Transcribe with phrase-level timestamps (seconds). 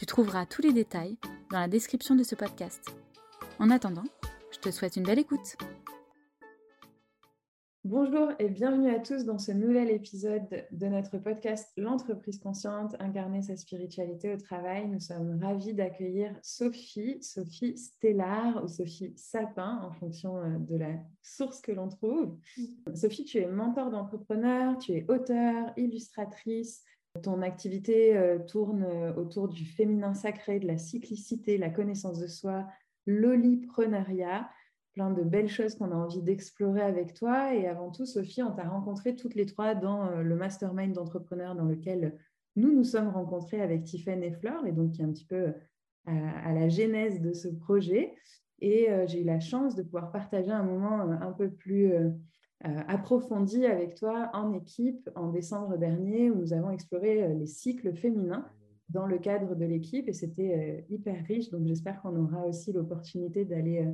[0.00, 1.18] Tu trouveras tous les détails
[1.50, 2.86] dans la description de ce podcast.
[3.58, 4.06] En attendant,
[4.50, 5.58] je te souhaite une belle écoute.
[7.84, 13.42] Bonjour et bienvenue à tous dans ce nouvel épisode de notre podcast L'entreprise consciente, incarner
[13.42, 14.88] sa spiritualité au travail.
[14.88, 20.94] Nous sommes ravis d'accueillir Sophie, Sophie Stellar ou Sophie Sapin en fonction euh, de la
[21.20, 22.38] source que l'on trouve.
[22.94, 26.84] Sophie, tu es mentor d'entrepreneurs, tu es auteur, illustratrice.
[27.22, 32.28] Ton activité euh, tourne euh, autour du féminin sacré, de la cyclicité, la connaissance de
[32.28, 32.66] soi,
[33.04, 34.48] l'oliprenariat
[34.92, 37.52] plein de belles choses qu'on a envie d'explorer avec toi.
[37.54, 41.56] Et avant tout, Sophie, on t'a rencontré toutes les trois dans euh, le mastermind d'entrepreneurs
[41.56, 42.16] dans lequel
[42.54, 45.52] nous nous sommes rencontrés avec Tiffany et Fleur, et donc qui est un petit peu
[46.06, 48.14] à, la genèse de ce projet.
[48.60, 51.92] Et j'ai eu la chance de pouvoir partager un moment un peu plus
[52.62, 58.46] approfondi avec toi en équipe en décembre dernier, où nous avons exploré les cycles féminins
[58.90, 61.50] dans le cadre de l'équipe, et c'était hyper riche.
[61.50, 63.86] Donc j'espère qu'on aura aussi l'opportunité d'aller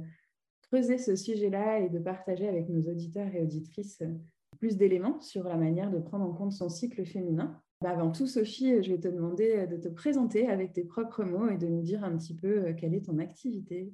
[0.68, 4.14] creuser ce sujet-là et de partager avec nos auditeurs et auditrices euh,
[4.58, 7.60] plus d'éléments sur la manière de prendre en compte son cycle féminin.
[7.82, 11.24] Bah, avant tout, Sophie, je vais te demander euh, de te présenter avec tes propres
[11.24, 13.92] mots et de nous dire un petit peu euh, quelle est ton activité.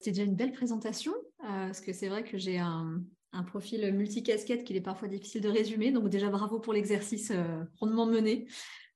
[0.00, 3.04] C'est déjà une belle présentation, parce que c'est vrai que j'ai un,
[3.42, 5.90] profil multicasquette qu'il est parfois difficile de résumer.
[5.92, 7.32] Donc déjà, bravo pour l'exercice
[7.76, 8.46] rondement mené.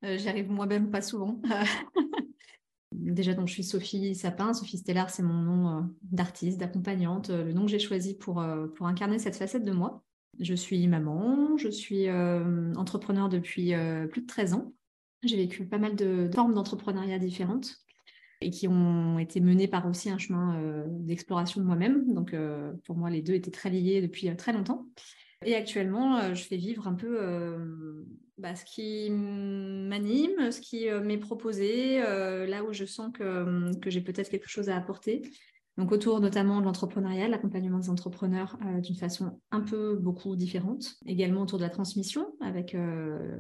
[0.03, 1.41] J'y arrive moi-même pas souvent.
[2.93, 4.55] Déjà, donc, je suis Sophie Sapin.
[4.55, 8.41] Sophie Stellar, c'est mon nom euh, d'artiste, d'accompagnante, euh, le nom que j'ai choisi pour,
[8.41, 10.03] euh, pour incarner cette facette de moi.
[10.38, 13.72] Je suis maman, je suis entrepreneur depuis
[14.11, 14.75] plus de 13 ans.
[15.22, 17.86] J'ai vécu pas mal de, formes d'entrepreneuriat différentes
[18.41, 22.13] et qui ont été menées par aussi un chemin d'exploration de moi-même.
[22.13, 22.35] Donc,
[22.85, 24.87] pour moi, les deux étaient très liés depuis très longtemps.
[25.45, 27.19] Et actuellement, je fais vivre un peu
[28.39, 33.75] bah, ce qui m'anime, ce qui euh, m'est proposé, euh, là où je sens que,
[33.79, 35.23] que j'ai peut-être quelque chose à apporter.
[35.76, 40.94] Donc autour notamment de l'entrepreneuriat, l'accompagnement des entrepreneurs euh, d'une façon un peu beaucoup différente.
[41.06, 42.76] Également autour de la transmission, avec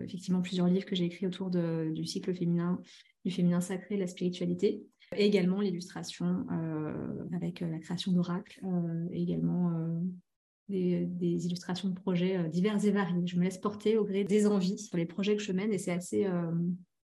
[0.02, 2.80] effectivement plusieurs livres que j'ai écrits autour de, du cycle féminin,
[3.24, 4.82] du féminin sacré, la spiritualité.
[5.16, 6.46] Également l'illustration
[7.32, 8.60] avec la création d'oracles
[9.12, 9.70] également
[10.68, 13.26] des, illustrations de projets euh, divers et variés.
[13.26, 15.78] Je me laisse porter au gré des envies sur les projets que je mène et
[15.78, 16.52] c'est assez, euh,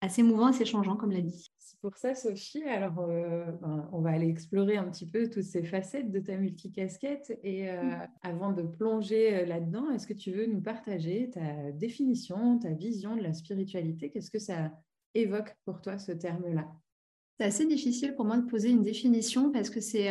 [0.00, 1.52] assez mouvant, assez changeant, comme l'a dit.
[1.84, 5.62] Pour ça, Sophie, alors euh, ben, on va aller explorer un petit peu toutes ces
[5.62, 7.38] facettes de ta multicasquette.
[7.42, 8.08] Et mm.
[8.22, 13.20] avant de plonger là-dedans, est-ce que tu veux nous partager ta définition, ta vision de
[13.20, 14.08] la spiritualité?
[14.08, 14.72] Qu'est-ce que ça
[15.12, 16.66] évoque pour toi, ce terme-là?
[17.38, 20.08] C'est assez difficile pour moi de poser une définition parce que c'est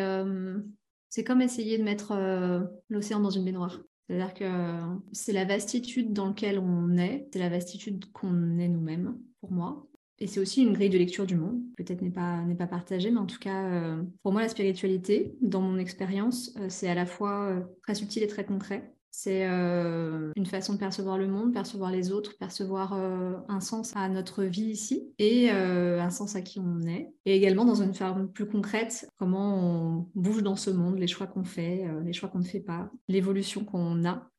[1.26, 2.60] comme essayer de mettre euh,
[2.90, 3.82] l'océan dans une baignoire.
[4.08, 4.80] C'est-à-dire que
[5.12, 9.88] c'est la vastitude dans laquelle on est, c'est la vastitude qu'on est nous-mêmes, pour moi.
[10.24, 13.12] Et c'est aussi une grille de lecture du monde, peut-être n'est pas, n'est pas partagée,
[13.12, 16.96] mais en tout cas, euh, pour moi, la spiritualité, dans mon expérience, euh, c'est à
[16.96, 18.94] la fois très subtil et très concret.
[19.12, 23.92] C'est euh, une façon de percevoir le monde, percevoir les autres, percevoir euh, un sens
[23.98, 27.10] à notre vie ici et euh, un sens à qui on est.
[27.26, 31.28] Et également dans une forme plus concrète, comment on bouge dans ce monde, les choix
[31.28, 34.32] qu'on fait, les choix qu'on ne fait pas, l'évolution qu'on a.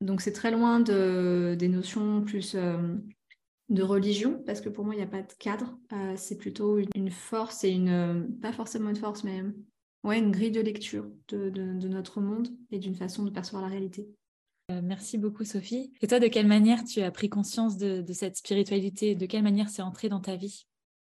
[0.00, 2.56] Donc c'est très loin de, des notions plus
[3.68, 5.78] de religion, parce que pour moi, il n'y a pas de cadre.
[6.16, 9.42] c'est plutôt une, force et une, pas forcément une force, mais
[10.04, 11.50] ouais, une grille de lecture de,
[11.88, 14.08] notre monde et d'une façon de percevoir la réalité.
[14.70, 15.92] Euh, merci beaucoup Sophie.
[16.00, 19.14] Et toi, de quelle manière tu as pris conscience de, cette spiritualité?
[19.14, 20.66] De quelle manière c'est entré dans ta vie?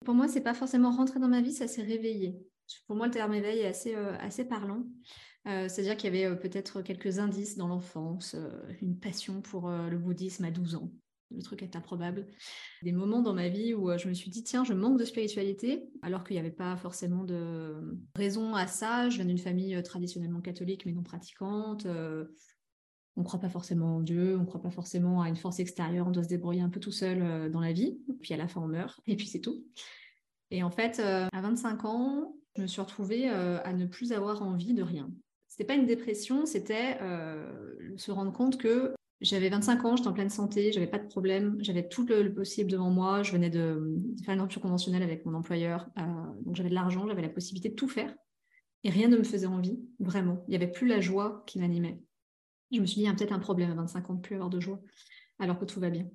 [0.05, 2.35] Pour moi, c'est pas forcément rentré dans ma vie, ça s'est réveillé.
[2.87, 4.83] Pour moi, le terme éveil est assez, euh, assez parlant.
[5.47, 8.35] Euh, c'est-à-dire qu'il y avait peut-être quelques indices dans l'enfance,
[8.81, 10.91] une passion pour le bouddhisme à 12 ans,
[11.31, 12.27] le truc est improbable.
[12.81, 15.05] Des moments dans ma vie où euh, je me suis dit, tiens, je manque de
[15.05, 19.09] spiritualité, alors qu'il n'y avait pas forcément de raison à ça.
[19.09, 21.85] Je viens d'une famille euh, traditionnellement catholique, mais non pratiquante.
[21.85, 22.25] Euh,
[23.15, 25.59] on ne croit pas forcément en Dieu, on ne croit pas forcément à une force
[25.59, 27.99] extérieure, on doit se débrouiller un peu tout seul dans la vie.
[28.21, 29.65] Puis à la fin, on meurt, et puis c'est tout.
[30.51, 34.73] Et en fait, à 25 ans, je me suis retrouvée à ne plus avoir envie
[34.73, 35.11] de rien.
[35.49, 36.97] C'était pas une dépression, c'était
[37.97, 41.57] se rendre compte que J'avais 25 ans, j'étais en pleine santé, j'avais pas de problème,
[41.59, 43.21] j'avais tout le, possible devant moi.
[43.21, 46.03] Je venais de, faire une rupture conventionnelle avec mon employeur, euh,
[46.45, 48.13] donc j'avais de l'argent, j'avais la possibilité de tout faire.
[48.85, 50.45] Et rien ne me faisait envie, vraiment.
[50.47, 51.99] Il n'y avait plus la joie qui m'animait.
[52.71, 54.35] Je me suis dit, il y a peut-être un problème à 25 ans de plus
[54.35, 54.79] avoir de joie,
[55.37, 56.07] alors que tout va bien.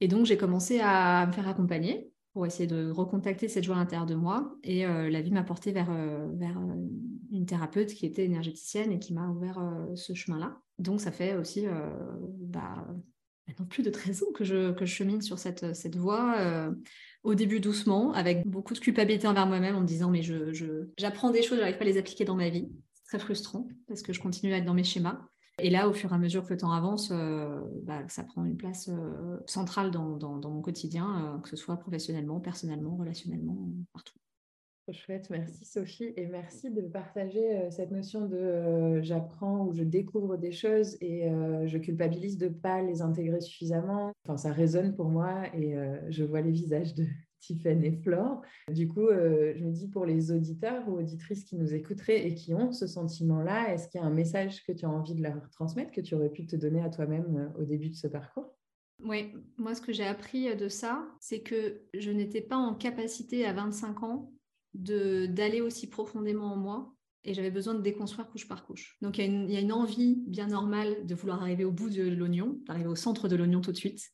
[0.00, 3.78] Et donc, j'ai commencé à me faire accompagner pour essayer de recontacter cette joie à
[3.78, 4.56] l'intérieur de moi.
[4.64, 6.74] Et euh, la vie m'a porté vers, euh, vers euh,
[7.30, 9.62] une thérapeute qui était énergéticienne et qui m'a ouvert
[9.94, 10.60] ce chemin-là.
[10.80, 11.66] Donc, ça fait aussi
[12.40, 12.86] bah,
[13.46, 16.68] maintenant plus de 13 ans que je, que je chemine sur cette, cette voie.
[17.22, 21.30] au début doucement, avec beaucoup de culpabilité envers moi-même en me disant mais je, j'apprends
[21.30, 22.68] des choses, je n'arrive pas à les appliquer dans ma vie.
[22.94, 25.20] C'est très frustrant parce que je continue à être dans mes schémas.
[25.58, 28.44] Et là, au fur et à mesure que le temps avance, euh, bah, ça prend
[28.44, 33.56] une place euh, centrale dans, mon quotidien, euh, que ce soit professionnellement, personnellement, relationnellement,
[33.92, 34.14] partout.
[34.92, 40.52] Chouette, merci Sophie et merci de partager cette notion de j'apprends ou je découvre des
[40.52, 41.26] choses et
[41.64, 44.12] je culpabilise de ne pas les intégrer suffisamment.
[44.24, 45.74] Enfin, ça résonne pour moi et
[46.10, 47.06] je vois les visages de,
[47.46, 48.42] Tiffany et Flore.
[48.70, 52.34] Du coup, euh, je me dis pour les auditeurs ou auditrices qui nous écouteraient et
[52.34, 55.22] qui ont ce sentiment-là, est-ce qu'il y a un message que tu as envie de
[55.22, 58.06] leur transmettre, que tu aurais pu te donner à toi-même euh, au début de ce
[58.06, 58.56] parcours?
[59.02, 62.74] Oui, moi ce que j'ai appris euh, de ça, c'est que je n'étais pas en
[62.74, 64.30] capacité à 25 ans
[64.74, 68.96] d'aller aussi profondément en moi et j'avais besoin de déconstruire couche par couche.
[69.02, 72.58] Donc il y, a une envie bien normale de vouloir arriver au bout de l'oignon,
[72.66, 74.10] d'arriver au centre de l'oignon tout de suite.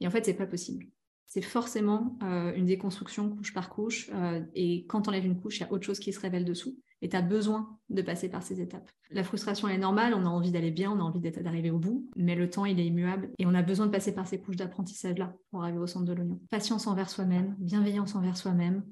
[0.00, 0.86] Et en fait, c'est pas possible
[1.30, 4.10] c'est forcément euh, une déconstruction couche par couche.
[4.12, 6.44] Euh, et quand on enlève une couche, il y a autre chose qui se révèle
[6.44, 6.76] dessous.
[7.02, 8.90] Et tu as besoin de passer par ces étapes.
[9.12, 12.10] La frustration est normale, on a envie d'aller bien, on a envie d'arriver au bout,
[12.16, 13.30] mais le temps, il est immuable.
[13.38, 16.12] Et on a besoin de passer par ces couches d'apprentissage-là pour arriver au centre de
[16.12, 16.40] l'oignon.
[16.50, 18.82] Patience envers soi-même, bienveillance envers soi-même.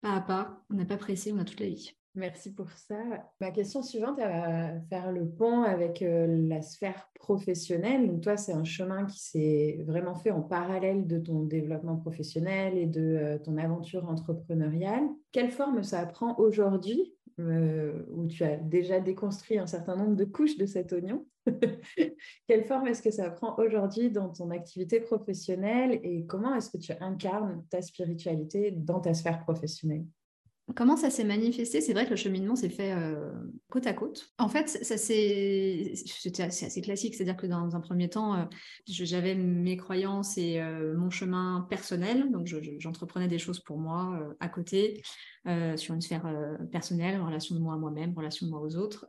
[0.00, 1.92] Pas à pas, on n'a pas pressé, on a toute la vie.
[2.16, 2.96] Merci pour ça.
[3.42, 8.08] Ma question suivante, elle va faire le pont avec euh, la sphère professionnelle.
[8.08, 12.78] Donc toi, c'est un chemin qui s'est vraiment fait en parallèle de ton développement professionnel
[12.78, 15.04] et de euh, ton aventure entrepreneuriale.
[15.30, 20.24] Quelle forme ça prend aujourd'hui, euh, où tu as déjà déconstruit un certain nombre de
[20.24, 21.26] couches de cet oignon?
[22.48, 26.78] Quelle forme est-ce que ça prend aujourd'hui dans ton activité professionnelle et comment est-ce que
[26.78, 30.06] tu incarnes ta spiritualité dans ta sphère professionnelle?
[30.74, 31.80] Comment ça s'est manifesté?
[31.80, 33.30] C'est vrai que le cheminement s'est fait euh,
[33.68, 34.32] côte à côte.
[34.38, 38.44] En fait, ça c'est assez classique, c'est-à-dire que dans un premier temps, euh,
[38.88, 44.48] j'avais mes croyances et euh, mon chemin personnel, donc j'entreprenais des choses pour moi à
[44.48, 45.02] côté,
[45.76, 46.28] sur une sphère
[46.72, 49.06] personnelle, relation de moi à moi-même, relation de moi aux autres,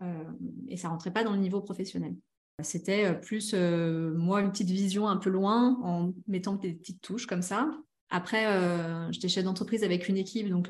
[0.68, 2.15] et ça rentrait pas dans le niveau professionnel.
[2.62, 7.42] C'était plus moi une petite vision un peu loin en mettant des petites touches comme
[7.42, 7.71] ça.
[8.09, 8.45] Après,
[9.12, 10.69] j'étais chef d'entreprise avec une équipe, donc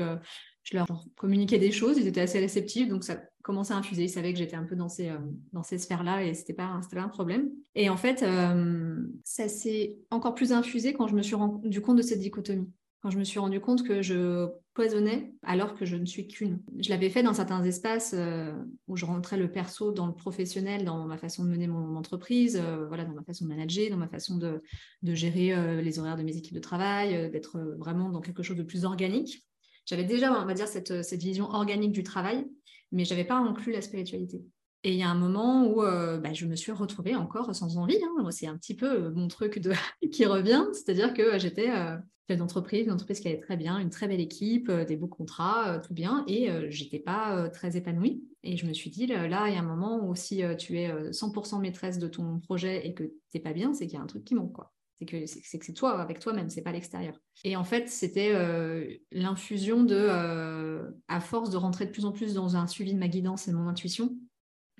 [0.69, 4.03] je leur communiquais des choses, ils étaient assez réceptifs, donc ça commençait à infuser.
[4.03, 5.17] Ils savaient que j'étais un peu dans ces, euh,
[5.53, 7.49] dans ces sphères-là et c'était pas, pas un problème.
[7.75, 11.97] Et en fait, euh, ça s'est encore plus infusé quand je me suis rendu compte
[11.97, 12.69] de cette dichotomie.
[13.01, 16.61] Quand je me suis rendu compte que je poisonnais alors que je ne suis qu'une.
[16.79, 18.51] Je l'avais fait dans certains espaces euh,
[18.89, 22.61] où je rentrais le perso dans le professionnel, dans ma façon de mener mon entreprise,
[22.89, 24.61] voilà, dans ma façon de manager, dans ma façon de,
[25.03, 28.63] de gérer les horaires de mes équipes de travail, d'être vraiment dans quelque chose de
[28.63, 29.46] plus organique.
[29.87, 32.45] J'avais déjà, on va dire, cette, cette vision organique du travail,
[32.91, 34.43] mais je n'avais pas inclus la spiritualité.
[34.83, 37.77] Et il y a un moment où euh, bah, je me suis retrouvée encore sans
[37.77, 37.99] envie.
[38.01, 38.31] Hein.
[38.31, 39.59] C'est un petit peu euh, mon truc
[40.11, 41.97] qui revient, c'est-à-dire que j'étais euh,
[42.29, 45.79] chef d'entreprise, une entreprise qui allait très bien, une très belle équipe, des beaux contrats,
[45.79, 48.21] tout bien, et j'étais pas très épanouie.
[48.44, 50.91] Et je me suis dit, là, il y a un moment où si tu es
[51.11, 54.03] 100% maîtresse de ton projet et que tu n'es pas bien, c'est qu'il y a
[54.03, 54.57] un truc qui manque.
[54.99, 57.13] C'est que c'est, toi avec toi-même, c'est pas l'extérieur.
[57.44, 62.11] Et en fait, c'était euh, l'infusion de, euh, à force de rentrer de plus en
[62.11, 64.16] plus dans un suivi de ma guidance et de mon intuition,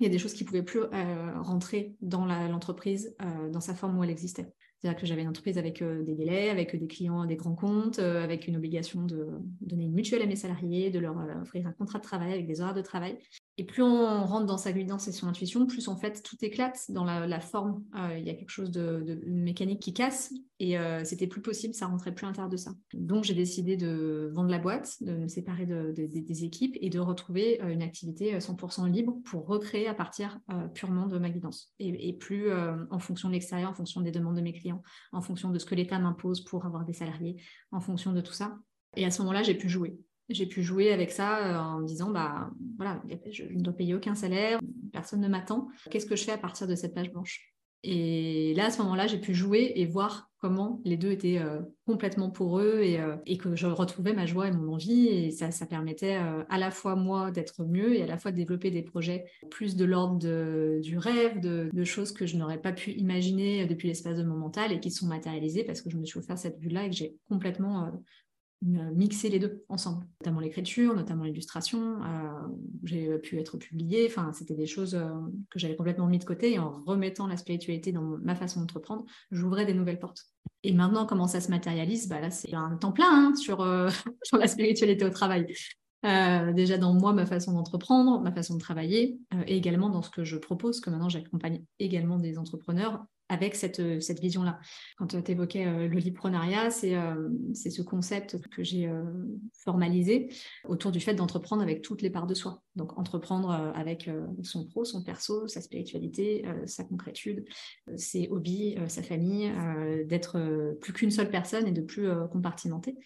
[0.00, 3.16] il y a des choses qui pouvaient plus euh, rentrer dans l'entreprise
[3.52, 4.52] dans sa forme où elle existait.
[4.78, 8.46] C'est-à-dire que j'avais une entreprise avec des délais, avec des clients, des grands comptes, avec
[8.46, 9.26] une obligation de
[9.60, 12.60] donner une mutuelle à mes salariés, de leur offrir un contrat de travail avec des
[12.60, 13.18] horaires de travail.
[13.60, 16.78] Et plus on rentre dans sa guidance et son intuition, plus en fait tout éclate
[16.90, 17.82] dans la, forme.
[17.96, 21.74] Euh, il y a quelque chose de, mécanique qui casse et euh, c'était plus possible,
[21.74, 22.70] ça rentrait plus à l'intérieur de ça.
[22.94, 27.60] Donc j'ai décidé de vendre la boîte, de me séparer des équipes et de retrouver
[27.60, 30.38] euh, une activité 100% libre pour recréer à partir
[30.72, 34.36] purement de ma guidance et, et plus en fonction de l'extérieur, en fonction des demandes
[34.36, 37.80] de mes clients, en fonction de ce que l'État m'impose pour avoir des salariés, en
[37.80, 38.56] fonction de tout ça.
[38.96, 39.98] Et à ce moment-là, j'ai pu jouer
[40.28, 43.94] j'ai pu jouer avec ça euh, en me disant bah voilà, je ne dois payer
[43.94, 44.60] aucun salaire,
[44.92, 45.68] personne ne m'attend.
[45.90, 47.54] Qu'est-ce que je fais à partir de cette page blanche?
[47.84, 51.60] Et là, à ce moment-là, j'ai pu jouer et voir comment les deux étaient euh,
[51.86, 55.06] complètement pour eux euh, et, que je retrouvais ma joie et mon envie.
[55.06, 58.36] Et ça, ça permettait à la fois moi d'être mieux et à la fois de
[58.36, 60.18] développer des projets plus de l'ordre
[60.80, 64.72] du rêve, de, choses que je n'aurais pas pu imaginer depuis l'espace de mon mental
[64.72, 67.16] et qui sont matérialisées parce que je me suis offert cette vue-là et que j'ai
[67.28, 67.92] complètement
[68.62, 72.02] mixer les deux ensemble, notamment l'écriture, notamment l'illustration.
[72.02, 72.48] Euh,
[72.84, 75.08] j'ai pu être publiée, enfin, c'était des choses euh,
[75.50, 79.04] que j'avais complètement mis de côté et en remettant la spiritualité dans ma façon d'entreprendre,
[79.30, 80.24] j'ouvrais des nouvelles portes.
[80.64, 82.08] Et maintenant, comment ça se matérialise?
[82.08, 83.88] Bah Là, c'est un temps plein hein, sur, euh,
[84.24, 85.46] sur la spiritualité au travail.
[86.02, 90.24] déjà dans moi, ma façon d'entreprendre, ma façon de travailler, et également dans ce que
[90.24, 94.58] je propose, que maintenant j'accompagne également des entrepreneurs avec cette, euh, cette vision-là.
[94.96, 96.94] Quand euh, tu évoquais euh, le liprenariat, c'est
[97.52, 98.90] ce concept que j'ai
[99.52, 100.28] formalisé
[100.64, 102.62] autour du fait d'entreprendre avec toutes les parts de soi.
[102.76, 104.10] Donc entreprendre avec
[104.42, 107.44] son pro, son perso, sa spiritualité, sa concrétude,
[107.96, 109.52] ses hobbies, sa famille,
[110.06, 112.96] d'être plus qu'une seule personne et de plus compartimenter.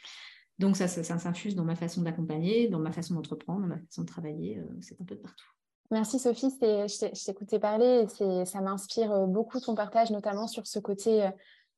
[0.59, 4.02] Donc ça, ça s'infuse dans ma façon d'accompagner, dans ma façon d'entreprendre, dans ma façon
[4.02, 5.47] de travailler, c'est un peu de partout.
[5.92, 10.78] Merci Sophie, je t'écoutais parler et ça m'inspire euh, beaucoup ton partage, notamment sur ce
[10.78, 11.30] côté euh,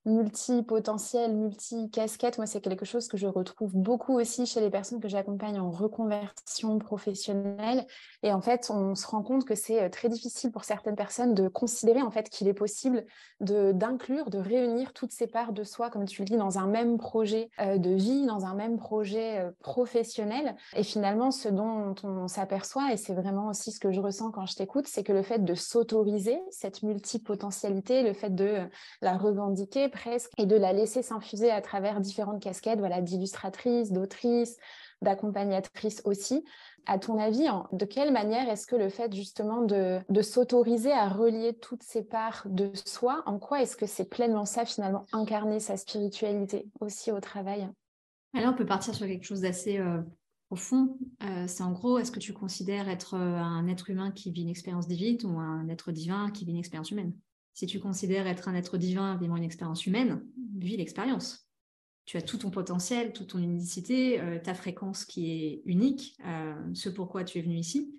[0.04, 2.38] multi-potentiel, multi-casquette.
[2.38, 5.70] Moi, c'est quelque chose que je retrouve beaucoup aussi chez les personnes que j'accompagne en
[5.70, 7.86] reconversion professionnelle.
[8.22, 11.34] Et en fait, on se rend compte que c'est euh, très difficile pour certaines personnes
[11.34, 13.04] de considérer en fait qu'il est possible
[13.40, 16.98] d'inclure, de, réunir toutes ces parts de soi, comme tu le dis, dans un même
[16.98, 20.54] projet euh, de vie, dans un même projet euh, professionnel.
[20.76, 24.46] Et finalement, ce dont on s'aperçoit, et c'est vraiment aussi ce que je ressens quand
[24.46, 28.68] je t'écoute, c'est que le fait de s'autoriser cette multipotentialité, le fait de
[29.00, 34.58] la revendiquer, presque et de la laisser s'infuser à travers différentes casquettes, voilà, d'illustratrice, d'autrice,
[35.00, 36.44] d'accompagnatrice aussi.
[36.86, 41.54] À ton avis, de quelle manière est-ce que le fait justement de, s'autoriser à relier
[41.54, 45.76] toutes ces parts de soi, en quoi est-ce que c'est pleinement ça finalement, incarner sa
[45.76, 47.68] spiritualité aussi au travail?
[48.34, 50.02] Alors on peut partir sur quelque chose d'assez euh,
[50.48, 50.98] profond.
[51.22, 54.42] Euh, c'est en gros, est-ce que tu considères être euh, un être humain qui vit
[54.42, 57.14] une expérience divine ou un être divin qui vit une expérience humaine?
[57.54, 61.48] Si tu considères être un être divin vivant une expérience humaine, vis l'expérience.
[62.04, 66.54] Tu as tout ton potentiel, toute ton unicité, euh, ta fréquence qui est unique, euh,
[66.74, 67.96] ce pourquoi tu es venu ici.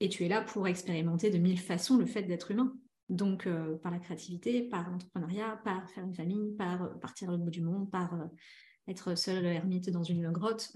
[0.00, 2.74] Et tu es là pour expérimenter de mille façons le fait d'être humain.
[3.10, 7.50] Donc, euh, par la créativité, par l'entrepreneuriat, par faire une famille, par partir au bout
[7.50, 8.18] du monde, par
[8.90, 10.72] être seul ermite dans une grotte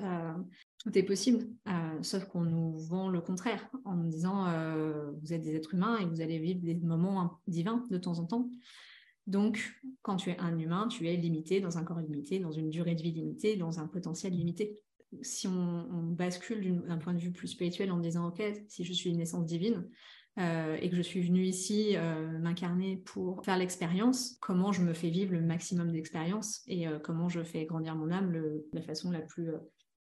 [0.85, 5.33] tout est possible, euh, sauf qu'on nous vend le contraire en nous disant euh, vous
[5.33, 8.51] êtes des êtres humains et vous allez vivre des moments divins de temps en temps.
[9.27, 12.69] Donc, quand tu es un humain, tu es limité dans un corps limité, dans une
[12.69, 14.79] durée de vie limitée, dans un potentiel limité.
[15.23, 19.09] Si on, bascule d'un point de vue plus spirituel en disant ok, si je suis
[19.09, 19.89] une naissance divine,
[20.39, 21.97] euh, et que je suis venue ici
[22.41, 27.43] m'incarner pour faire l'expérience, comment je me fais vivre le maximum d'expérience et comment je
[27.43, 29.51] fais grandir mon âme de la façon la plus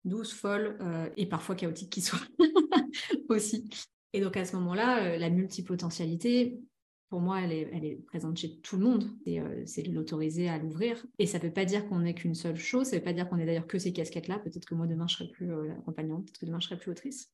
[0.05, 2.21] douce, folle euh, et parfois chaotique qui soit
[3.29, 3.69] aussi.
[4.12, 6.61] Et donc à ce moment-là, euh, la multipotentialité,
[7.09, 9.11] pour moi, elle est, présente chez tout le monde.
[9.29, 11.05] Euh, c'est de l'autoriser à l'ouvrir.
[11.19, 12.87] Et ça ne veut pas dire qu'on n'est qu'une seule chose.
[12.87, 14.38] Ça ne veut pas dire qu'on est d'ailleurs que ces casquettes-là.
[14.38, 16.25] Peut-être que moi, demain, je serai plus accompagnante.
[16.25, 17.31] Peut-être que demain, je serai plus autrice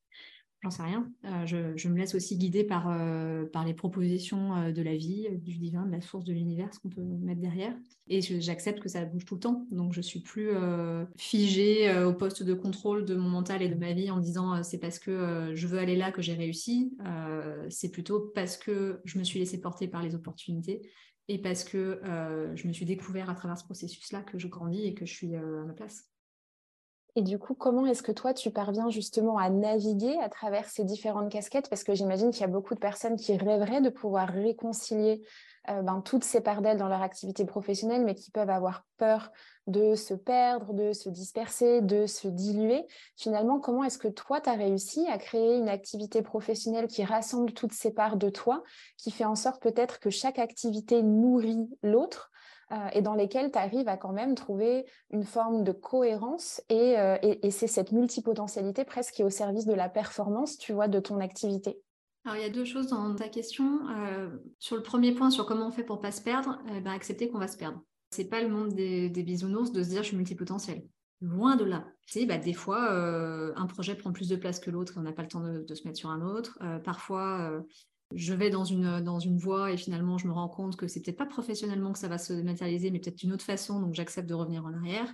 [0.62, 1.11] j'en sais rien.
[1.25, 5.29] Euh, je, me laisse aussi guider par, euh, par les propositions euh, de la vie,
[5.38, 7.75] du divin, de la source de l'univers, ce qu'on peut mettre derrière.
[8.09, 9.67] Et j'accepte que ça bouge tout le temps.
[9.71, 10.50] Donc je suis plus
[11.17, 14.79] figée au poste de contrôle de mon mental et de ma vie en disant c'est
[14.79, 16.97] parce que je veux aller là que j'ai réussi.
[17.69, 20.81] c'est plutôt parce que je me suis laissée porter par les opportunités
[21.29, 22.00] et parce que
[22.55, 25.35] je me suis découvert à travers ce processus-là que je grandis et que je suis
[25.37, 26.09] à ma place.
[27.17, 30.85] Et du coup, comment est-ce que toi, tu parviens justement à naviguer à travers ces
[30.85, 31.69] différentes casquettes?
[31.69, 35.23] Parce que j'imagine qu'il y a beaucoup de personnes qui rêveraient de pouvoir réconcilier
[35.69, 39.33] euh, ben, toutes ces parts d'elles dans leur activité professionnelle, mais qui peuvent avoir peur
[39.67, 42.87] de se perdre, de se disperser, de se diluer.
[43.17, 47.53] Finalement, comment est-ce que toi, tu as réussi à créer une activité professionnelle qui rassemble
[47.53, 48.62] toutes ces parts de toi,
[48.97, 52.31] qui fait en sorte peut-être que chaque activité nourrit l'autre
[52.70, 57.16] euh, et dans lesquels tu arrives à quand même trouver une forme de cohérence euh,
[57.22, 61.00] et, c'est cette multipotentialité presque qui est au service de la performance, tu vois, de
[61.00, 61.80] ton activité.
[62.25, 63.88] Alors, il y a deux choses dans ta question.
[63.88, 66.90] Euh, sur le premier point, sur comment on fait pour pas se perdre, eh ben,
[66.90, 67.82] accepter qu'on va se perdre.
[68.10, 70.87] C'est pas le monde des, bisounours de se dire je suis multipotentiel.
[71.22, 71.87] Loin de là.
[72.06, 72.90] C'est bah, des fois,
[73.56, 75.75] un projet prend plus de place que l'autre et on n'a pas le temps de,
[75.75, 76.58] se mettre sur un autre.
[76.84, 77.62] parfois,
[78.15, 81.03] je vais dans une, dans une voie et finalement je me rends compte que c'est
[81.03, 84.29] peut-être pas professionnellement que ça va se matérialiser, mais peut-être d'une autre façon, donc j'accepte
[84.29, 85.12] de revenir en arrière.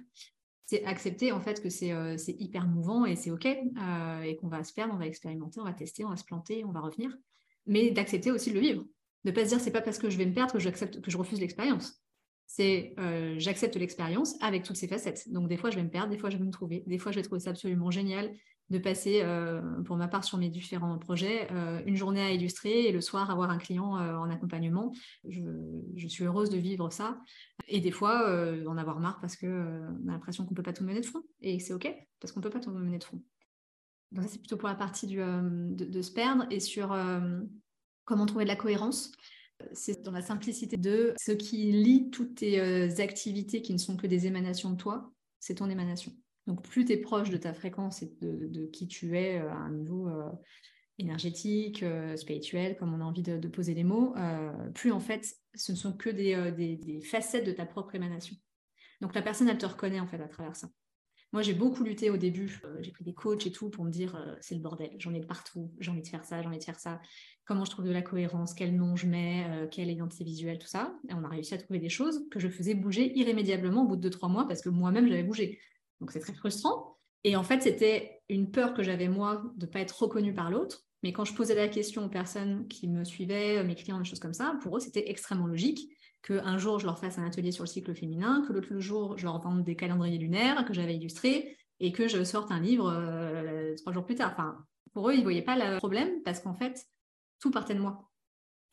[0.66, 4.48] C'est accepter en fait que c'est euh, hyper mouvant et c'est OK euh, et qu'on
[4.48, 6.80] va se perdre, on va expérimenter, on va tester, on va se planter, on va
[6.80, 7.14] revenir,
[7.66, 8.84] mais d'accepter aussi de le vivre.
[9.24, 11.18] Ne pas se dire c'est pas parce que je vais me perdre que que je
[11.18, 12.00] refuse l'expérience.
[12.46, 15.30] C'est euh, j'accepte l'expérience avec toutes ses facettes.
[15.30, 17.10] Donc des fois je vais me perdre, des fois je vais me trouver, des fois
[17.10, 18.34] je vais trouver ça absolument génial
[18.70, 22.86] de passer, euh, pour ma part sur mes différents projets, euh, une journée à illustrer
[22.86, 24.92] et le soir avoir un client en accompagnement.
[25.28, 27.18] Je, suis heureuse de vivre ça.
[27.68, 28.30] Et des fois
[28.66, 29.46] en avoir marre parce qu'on
[30.08, 31.22] a l'impression qu'on ne peut pas tout mener de front.
[31.40, 33.22] Et c'est OK parce qu'on ne peut pas tout mener de front.
[34.12, 36.96] Donc ça c'est plutôt pour la partie de, de, se perdre et sur
[38.04, 39.12] comment trouver de la cohérence
[39.72, 43.96] c'est dans la simplicité de ce qui lie toutes tes euh, activités qui ne sont
[43.96, 46.12] que des émanations de toi, c'est ton émanation.
[46.46, 49.56] Donc plus tu es proche de ta fréquence et de, qui tu es euh, à
[49.56, 50.30] un niveau euh,
[50.98, 51.84] énergétique,
[52.16, 54.14] spirituel, comme on a envie de, poser les mots,
[54.74, 58.36] plus en fait ce ne sont que des, facettes de ta propre émanation.
[59.00, 60.68] Donc la personne, elle te reconnaît en fait à travers ça.
[61.32, 62.60] Moi, j'ai beaucoup lutté au début.
[62.64, 65.12] Euh, j'ai pris des coachs et tout pour me dire euh, c'est le bordel, j'en
[65.12, 67.00] ai de partout, j'ai envie de faire ça, j'ai envie de faire ça.
[67.44, 70.68] Comment je trouve de la cohérence, quel nom je mets, euh, quelle identité visuelle, tout
[70.68, 70.94] ça.
[71.08, 73.96] Et on a réussi à trouver des choses que je faisais bouger irrémédiablement au bout
[73.96, 75.58] de 2-3 mois parce que moi-même, j'avais bougé.
[76.04, 76.98] Donc, c'est très frustrant.
[77.24, 80.50] Et en fait, c'était une peur que j'avais moi de ne pas être reconnue par
[80.50, 80.82] l'autre.
[81.02, 84.18] Mais quand je posais la question aux personnes qui me suivaient, mes clients, des choses
[84.18, 85.88] comme ça, pour eux, c'était extrêmement logique
[86.22, 89.24] qu'un jour je leur fasse un atelier sur le cycle féminin, que l'autre jour je
[89.24, 93.74] leur vende des calendriers lunaires que j'avais illustrés et que je sorte un livre euh,
[93.76, 94.32] trois jours plus tard.
[94.34, 94.58] Enfin,
[94.92, 96.86] pour eux, ils ne voyaient pas le problème parce qu'en fait,
[97.40, 98.10] tout partait de moi.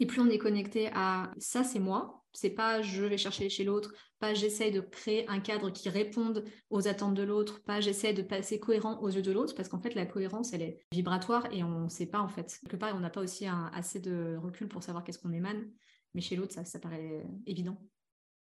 [0.02, 3.64] Et plus on est connecté à ça, c'est moi, c'est pas je vais chercher chez
[3.64, 8.14] l'autre, pas j'essaye de créer un cadre qui réponde aux attentes de l'autre, pas j'essaie
[8.14, 11.48] de passer cohérent aux yeux de l'autre, parce qu'en fait, la cohérence, elle est vibratoire
[11.52, 12.60] et on ne sait pas en fait.
[12.62, 15.70] Quelque part, on n'a pas aussi assez de recul pour savoir qu'est-ce qu'on émane.
[16.14, 17.78] Mais chez l'autre, ça, ça paraît évident.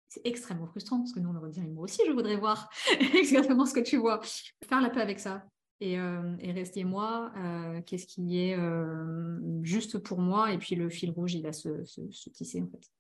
[0.09, 2.71] C'est extrêmement frustrant parce que nous, on aurait dit, moi aussi, je voudrais voir
[3.15, 4.21] exactement ce que tu vois.
[4.67, 5.45] Faire la paix avec ça
[5.81, 10.53] et, euh, rester moi, euh, qu'est-ce qui est euh, juste pour moi.
[10.53, 11.83] Et puis le fil rouge, il va se,
[12.31, 12.91] tisser en fait.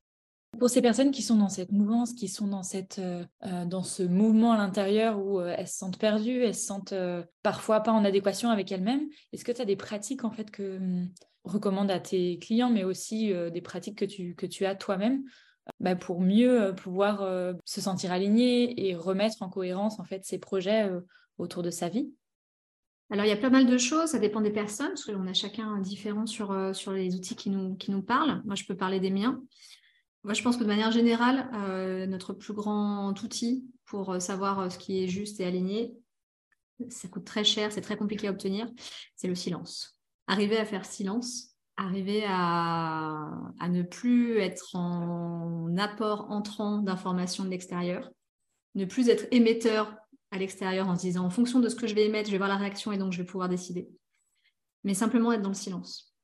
[0.58, 3.00] Pour ces personnes qui sont dans cette mouvance, qui sont dans, cette,
[3.66, 6.94] dans ce mouvement à l'intérieur où elles se sentent perdues, elles se sentent
[7.42, 10.76] parfois pas en adéquation avec elles-mêmes, est-ce que tu as des pratiques en fait que
[10.78, 11.08] hum,
[11.48, 15.24] recommande à tes clients, mais aussi euh, des pratiques que tu, que tu as toi-même
[15.80, 20.24] bah, pour mieux euh, pouvoir euh, se sentir aligné et remettre en cohérence en fait
[20.24, 20.90] ses projets
[21.38, 22.10] autour de sa vie?
[23.10, 25.32] Alors, il y a pas mal de choses, ça dépend des personnes, parce qu'on a
[25.32, 28.42] chacun différent sur, sur les outils qui nous, qui nous parlent.
[28.44, 29.40] Moi, je peux parler des miens.
[30.24, 31.48] Je pense que de manière générale,
[32.08, 35.94] notre plus grand outil pour savoir ce qui est juste et aligné,
[36.88, 38.68] ça coûte très cher, c'est très compliqué à obtenir,
[39.16, 43.30] c'est le silence arriver à faire silence, arriver à,
[43.68, 48.08] ne plus être en apport entrant d'informations de l'extérieur,
[48.74, 49.96] ne plus être émetteur
[50.30, 52.38] à l'extérieur en se disant en fonction de ce que je vais émettre, je vais
[52.38, 53.88] voir la réaction et donc je vais pouvoir décider.
[54.84, 56.14] Mais simplement être dans le silence.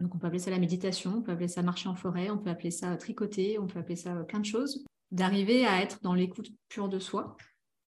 [0.00, 2.38] Donc on peut appeler ça la méditation, on peut appeler ça marcher en forêt, on
[2.38, 4.84] peut appeler ça tricoter, on peut appeler ça plein de choses.
[5.10, 7.36] D'arriver à être dans l'écoute pure de soi.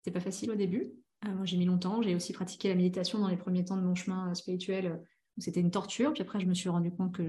[0.03, 0.91] C'est pas facile au début.
[1.25, 3.81] Euh, moi j'ai mis longtemps, j'ai aussi pratiqué la méditation dans les premiers temps de
[3.81, 5.01] mon chemin spirituel
[5.39, 6.13] c'était une torture.
[6.13, 7.23] Puis après, je me suis rendu compte que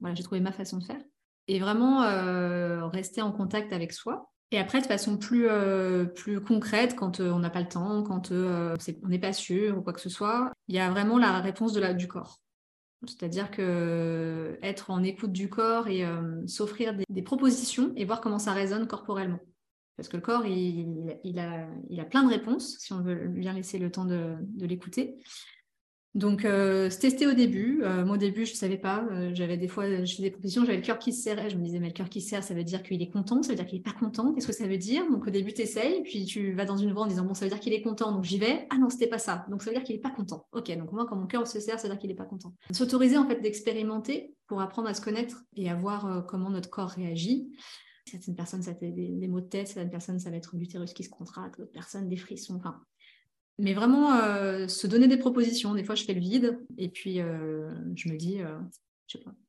[0.00, 1.00] voilà, j'ai trouvé ma façon de faire.
[1.48, 4.30] Et vraiment euh, rester en contact avec soi.
[4.50, 8.02] Et après, de façon plus, euh, plus concrète, quand euh, on n'a pas le temps,
[8.02, 11.40] quand on n'est pas sûr ou quoi que ce soit, il y a vraiment la
[11.40, 12.41] réponse de du corps.
[13.06, 16.04] C'est-à-dire que être en écoute du corps et
[16.46, 19.40] s'offrir des, propositions et voir comment ça résonne corporellement.
[19.96, 23.90] Parce que le corps, il, a, plein de réponses, si on veut bien laisser le
[23.90, 25.16] temps de l'écouter.
[26.14, 27.80] Donc, euh, se tester au début.
[27.82, 29.06] Euh, moi, au début, je ne savais pas.
[29.10, 31.48] Euh, j'avais des fois, je faisais des propositions, j'avais le cœur qui se serrait.
[31.48, 33.42] Je me disais, mais le cœur qui se serre, ça veut dire qu'il est content,
[33.42, 34.32] ça veut dire qu'il n'est pas content.
[34.34, 35.10] Qu'est-ce que ça veut dire?
[35.10, 37.46] Donc, au début, tu essayes, puis tu vas dans une voie en disant, bon, ça
[37.46, 38.66] veut dire qu'il est content, donc j'y vais.
[38.68, 39.46] Ah non, c'était pas ça.
[39.48, 40.46] Donc, ça veut dire qu'il n'est pas content.
[40.52, 42.54] Ok, donc moi, quand mon cœur se serre, ça veut dire qu'il n'est pas content.
[42.72, 46.68] S'autoriser, en fait, d'expérimenter pour apprendre à se connaître et à voir euh, comment notre
[46.68, 47.50] corps réagit.
[48.04, 50.92] Certaines personnes, ça être des, des, maux de tête, certaines personnes, ça va être l'utérus
[50.92, 52.56] qui se contracte, d'autres personnes, des frissons.
[52.56, 52.82] Enfin,
[53.58, 55.74] mais vraiment euh, se donner des propositions.
[55.74, 58.58] Des fois, je fais le vide et puis euh, je me dis, euh,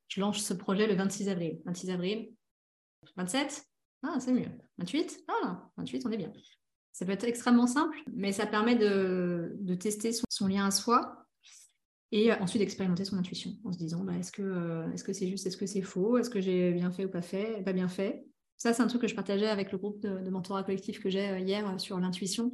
[0.08, 1.62] je lance ce projet le 26 avril.
[1.66, 2.32] 26 avril,
[3.16, 3.66] 27
[4.04, 4.50] Ah, c'est mieux.
[4.78, 6.32] 28 Ah, 28, on est bien.
[6.92, 11.26] Ça peut être extrêmement simple, mais ça permet de, tester son, lien à soi
[12.12, 15.66] et ensuite d'expérimenter son intuition en se disant bah, est-ce que c'est juste, est-ce que
[15.66, 18.28] c'est faux, est-ce que j'ai bien fait ou pas fait, pas bien fait?
[18.58, 21.40] Ça, c'est un truc que je partageais avec le groupe de mentorat collectif que j'ai
[21.40, 22.52] hier sur l'intuition.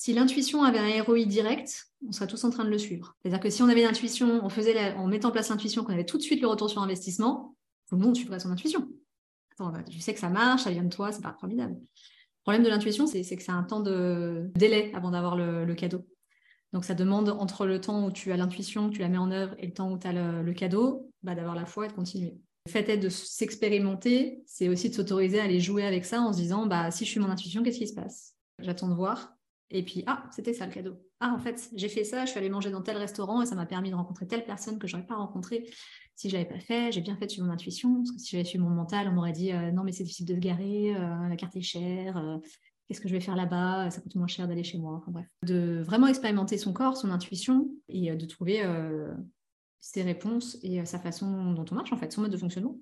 [0.00, 3.18] Si l'intuition avait un ROI direct, on serait tous en train de le suivre.
[3.20, 6.06] C'est-à-dire que si on avait l'intuition, on faisait en mettant en place l'intuition, qu'on avait
[6.06, 7.54] tout de suite le retour sur investissement,
[7.86, 8.88] tout le monde suivrait son intuition.
[9.52, 11.74] Attends, bah, tu sais que ça marche, ça vient de toi, c'est pas formidable.
[11.74, 16.06] Le problème de l'intuition, c'est que c'est un temps de délai avant d'avoir le, cadeau.
[16.72, 19.54] Donc ça demande entre le temps où tu as l'intuition, tu la mets en œuvre,
[19.58, 22.38] et le temps où tu as le, cadeau, bah, d'avoir la foi et de continuer.
[22.64, 26.38] Le fait de s'expérimenter, c'est aussi de s'autoriser à aller jouer avec ça en se
[26.38, 28.34] disant bah, si je suis mon intuition, qu'est-ce qui se passe?
[28.60, 29.36] J'attends de voir.
[29.70, 30.96] Et puis, ah, c'était ça le cadeau.
[31.20, 33.54] Ah, en fait, j'ai fait ça, je suis allée manger dans tel restaurant et ça
[33.54, 35.70] m'a permis de rencontrer telle personne que je n'aurais pas rencontrée
[36.16, 36.92] si je ne l'avais pas fait.
[36.92, 39.12] J'ai bien fait de suivre mon intuition, parce que si j'avais suivi mon mental, on
[39.12, 42.16] m'aurait dit euh, non, mais c'est difficile de se garer, euh, la carte est chère,
[42.18, 42.36] euh,
[42.86, 44.94] qu'est-ce que je vais faire là-bas, ça coûte moins cher d'aller chez moi.
[44.94, 45.28] Enfin bref.
[45.44, 48.62] De vraiment expérimenter son corps, son intuition et de trouver
[49.78, 52.76] ses réponses et sa façon dont on marche, en fait, son mode de fonctionnement.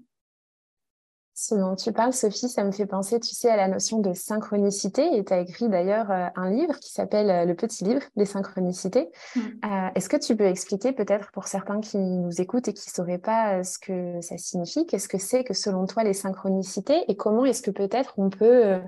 [1.40, 4.12] Ce dont tu parles, Sophie, ça me fait penser, tu sais, à la notion de
[4.12, 5.16] synchronicité.
[5.16, 8.24] Et tu as écrit d'ailleurs euh, un livre qui s'appelle euh, Le petit livre des
[8.24, 9.08] synchronicités.
[9.36, 9.40] Mm.
[9.40, 12.92] Euh, est-ce que tu peux expliquer peut-être pour certains qui nous écoutent et qui ne
[12.92, 17.14] sauraient pas ce que ça signifie, qu'est-ce que c'est que selon toi les synchronicités et
[17.14, 18.80] comment est-ce que peut-être on peut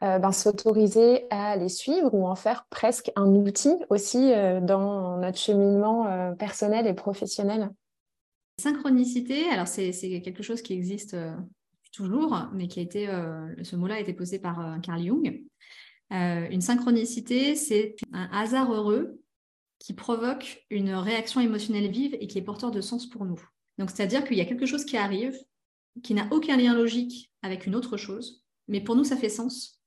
[0.00, 6.34] ben, s'autoriser à les suivre ou en faire presque un outil aussi dans notre cheminement
[6.38, 7.70] personnel et professionnel?
[8.58, 11.16] Synchronicité, alors c'est quelque chose qui existe
[11.92, 15.42] toujours, mais qui a été, euh, ce mot-là a été posé par euh, Carl Jung.
[16.12, 19.20] Euh, une synchronicité, c'est un hasard heureux
[19.78, 23.40] qui provoque une réaction émotionnelle vive et qui est porteur de sens pour nous.
[23.78, 25.36] Donc, c'est-à-dire qu'il y a quelque chose qui arrive,
[26.02, 29.82] qui n'a aucun lien logique avec une autre chose, mais pour nous, ça fait sens.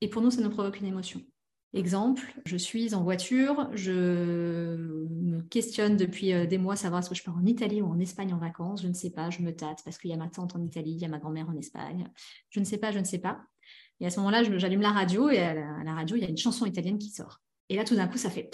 [0.00, 1.22] Et pour nous, ça nous provoque une émotion.
[1.72, 7.22] Exemple, je suis en voiture, je me questionne depuis euh, des mois savoir si je
[7.22, 8.82] pars en Italie ou en Espagne en vacances.
[8.82, 10.92] Je ne sais pas, je me tâte parce qu'il y a ma tante en Italie,
[10.92, 12.10] il y a ma grand-mère en Espagne.
[12.48, 13.40] Je ne sais pas, je ne sais pas.
[14.00, 16.38] Et à ce moment-là, j'allume la radio et à la, radio, il y a une
[16.38, 17.40] chanson italienne qui sort.
[17.68, 18.50] Et là, tout d'un coup, ça fait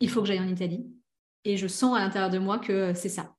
[0.00, 0.86] il faut que j'aille en Italie.
[1.44, 3.34] Et je sens à l'intérieur de moi que c'est ça.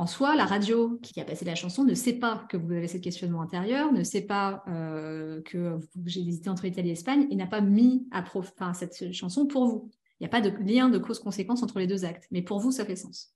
[0.00, 2.88] En soi, la radio qui a passé la chanson ne sait pas que vous avez
[2.88, 7.36] ce questionnement intérieur, ne sait pas euh, que j'ai hésité entre Italie et Espagne et
[7.36, 8.50] n'a pas mis à prof...
[8.72, 9.90] cette chanson pour vous.
[10.18, 12.72] Il n'y a pas de lien de cause-conséquence entre les deux actes, mais pour vous,
[12.72, 13.34] ça fait sens.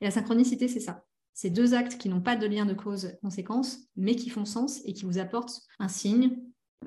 [0.00, 1.02] Et la synchronicité, c'est ça.
[1.34, 4.92] C'est deux actes qui n'ont pas de lien de cause-conséquence, mais qui font sens et
[4.92, 6.38] qui vous apportent un signe,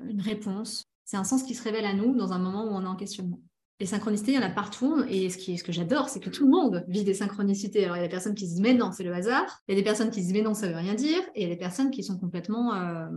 [0.08, 0.86] une réponse.
[1.04, 2.96] C'est un sens qui se révèle à nous dans un moment où on est en
[2.96, 3.42] questionnement.
[3.80, 5.02] Les synchronicités, il y en a partout.
[5.08, 7.84] Et ce, qui, ce que j'adore, c'est que tout le monde vit des synchronicités.
[7.84, 9.60] Alors, il y a des personnes qui se disent, mais non, c'est le hasard.
[9.66, 11.20] Il y a des personnes qui se disent, mais non, ça veut rien dire.
[11.34, 13.08] Et il y a des personnes qui sont complètement euh,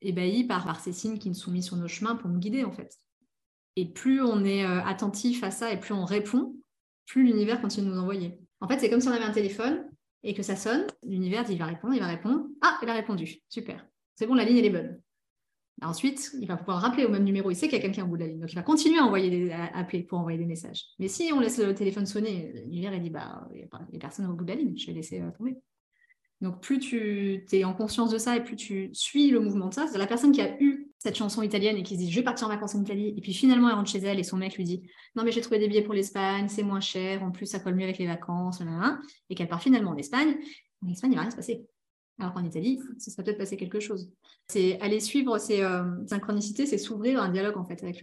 [0.00, 2.64] ébahies par, par, ces signes qui nous sont mis sur nos chemins pour nous guider,
[2.64, 2.98] en fait.
[3.76, 6.54] Et plus on est euh, attentif à ça et plus on répond,
[7.06, 8.38] plus l'univers continue de nous envoyer.
[8.60, 9.84] En fait, c'est comme si on avait un téléphone
[10.22, 10.86] et que ça sonne.
[11.02, 12.46] L'univers il va répondre, il va répondre.
[12.60, 13.40] Ah, il a répondu.
[13.48, 13.86] Super.
[14.14, 15.00] C'est bon, la ligne, elle est bonne.
[15.80, 17.50] Ensuite, il va pouvoir rappeler au même numéro.
[17.50, 18.40] Il sait qu'il y a quelqu'un au bout de la ligne.
[18.40, 20.84] Donc, il va continuer à, envoyer des, appeler pour envoyer des messages.
[20.98, 24.26] Mais si on laisse le téléphone sonner, l'univers, il dit bah, il n'y a, personne
[24.26, 24.76] au bout de la ligne.
[24.76, 25.56] Je vais laisser euh, tomber.
[26.40, 29.74] Donc, plus tu es en conscience de ça et plus tu suis le mouvement de
[29.74, 32.16] ça, c'est la personne qui a eu cette chanson italienne et qui se dit je
[32.16, 33.14] vais partir en vacances en Italie.
[33.16, 34.82] Et puis finalement, elle rentre chez elle et son mec lui dit
[35.14, 37.76] non, mais j'ai trouvé des billets pour l'Espagne, c'est moins cher, en plus, ça colle
[37.76, 38.60] mieux avec les vacances,
[39.30, 40.36] et qu'elle part finalement en Espagne.
[40.84, 41.64] En Espagne, il ne va rien se passer.
[42.18, 44.10] Alors qu'en Italie, ça serait peut-être passé quelque chose.
[44.48, 48.02] C'est aller suivre ces euh, synchronicités, c'est s'ouvrir un dialogue en fait avec,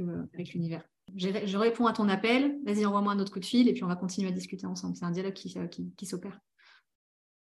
[0.54, 0.84] l'univers.
[1.16, 3.88] Je réponds à ton appel, vas-y envoie-moi un autre coup de fil et puis on
[3.88, 4.96] va continuer à discuter ensemble.
[4.96, 6.40] C'est un dialogue qui, euh, qui, s'opère.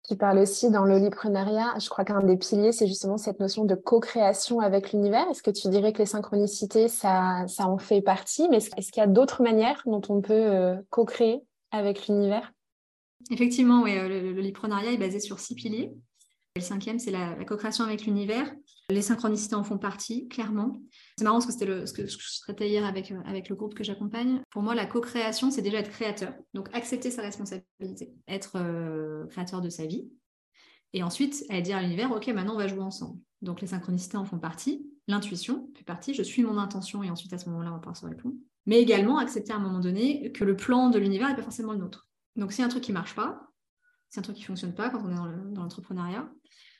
[0.08, 3.76] Tu parles aussi dans l'oliprenariat, je crois qu'un des piliers, c'est justement cette notion de
[3.76, 5.28] co-création avec l'univers.
[5.30, 8.48] Est-ce que tu dirais que les synchronicités, ça, ça en fait partie?
[8.50, 12.54] Mais est-ce qu'il y a d'autres manières dont on peut euh, co-créer avec l'univers?
[13.32, 15.92] Effectivement, oui, l'oliprenariat est basé sur six piliers.
[16.58, 18.52] Le cinquième, c'est la, co-création avec l'univers.
[18.90, 20.82] Les synchronicités en font partie, clairement.
[21.16, 23.84] C'est marrant parce que ce que je traitais hier avec, euh, avec le groupe que
[23.84, 24.42] j'accompagne.
[24.50, 26.34] Pour moi, la co-création, c'est déjà être créateur.
[26.56, 30.10] Donc, accepter sa responsabilité, être euh, créateur de sa vie.
[30.94, 33.20] Et ensuite, aller dire à l'univers, OK, maintenant, on va jouer ensemble.
[33.44, 34.90] Donc, les synchronicités en font partie.
[35.08, 36.16] L'intuition fait partie.
[36.16, 38.34] Je suis mon intention et ensuite, à ce moment-là, on va pouvoir se répondre.
[38.66, 41.74] Mais également, accepter à un moment donné que le plan de l'univers n'est pas forcément
[41.74, 42.08] le nôtre.
[42.36, 43.48] Donc, si un truc qui ne marche pas,
[44.10, 46.30] c'est un truc qui ne fonctionne pas quand on est dans l'entrepreneuriat,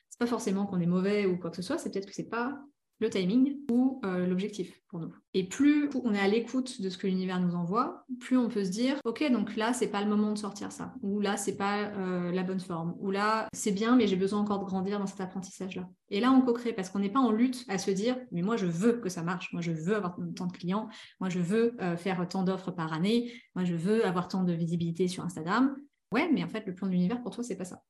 [0.10, 2.30] c'est pas forcément qu'on est mauvais ou quoi que ce soit, c'est peut-être que c'est
[2.30, 2.60] pas
[3.00, 5.14] le timing ou euh, l'objectif pour nous.
[5.34, 8.64] Et plus on est à l'écoute de ce que l'univers nous envoie, plus on peut
[8.64, 11.58] se dire ok donc là c'est pas le moment de sortir ça, ou là c'est
[11.58, 15.00] pas euh, la bonne forme, ou là c'est bien mais j'ai besoin encore de grandir
[15.00, 15.88] dans cet apprentissage là.
[16.10, 18.58] Et là on co-crée parce qu'on n'est pas en lutte à se dire mais moi
[18.58, 21.76] je veux que ça marche, moi je veux avoir tant de clients, moi je veux
[21.82, 25.76] euh, faire tant d'offres par année, moi je veux avoir tant de visibilité sur Instagram.
[26.12, 27.84] Ouais mais en fait le plan de l'univers pour toi c'est pas ça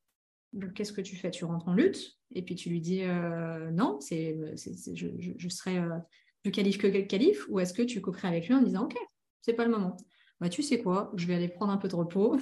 [0.75, 1.31] qu'est-ce que tu fais?
[1.31, 4.37] Tu rentres en lutte et puis tu lui dis euh, non, c'est,
[4.93, 5.97] je, je, serai euh,
[6.43, 8.95] plus qualif que qualif ou est-ce que tu coquerais avec lui en disant ok,
[9.41, 9.97] c'est pas le moment.
[10.39, 12.37] Bah, tu sais quoi, je vais aller prendre un peu de repos.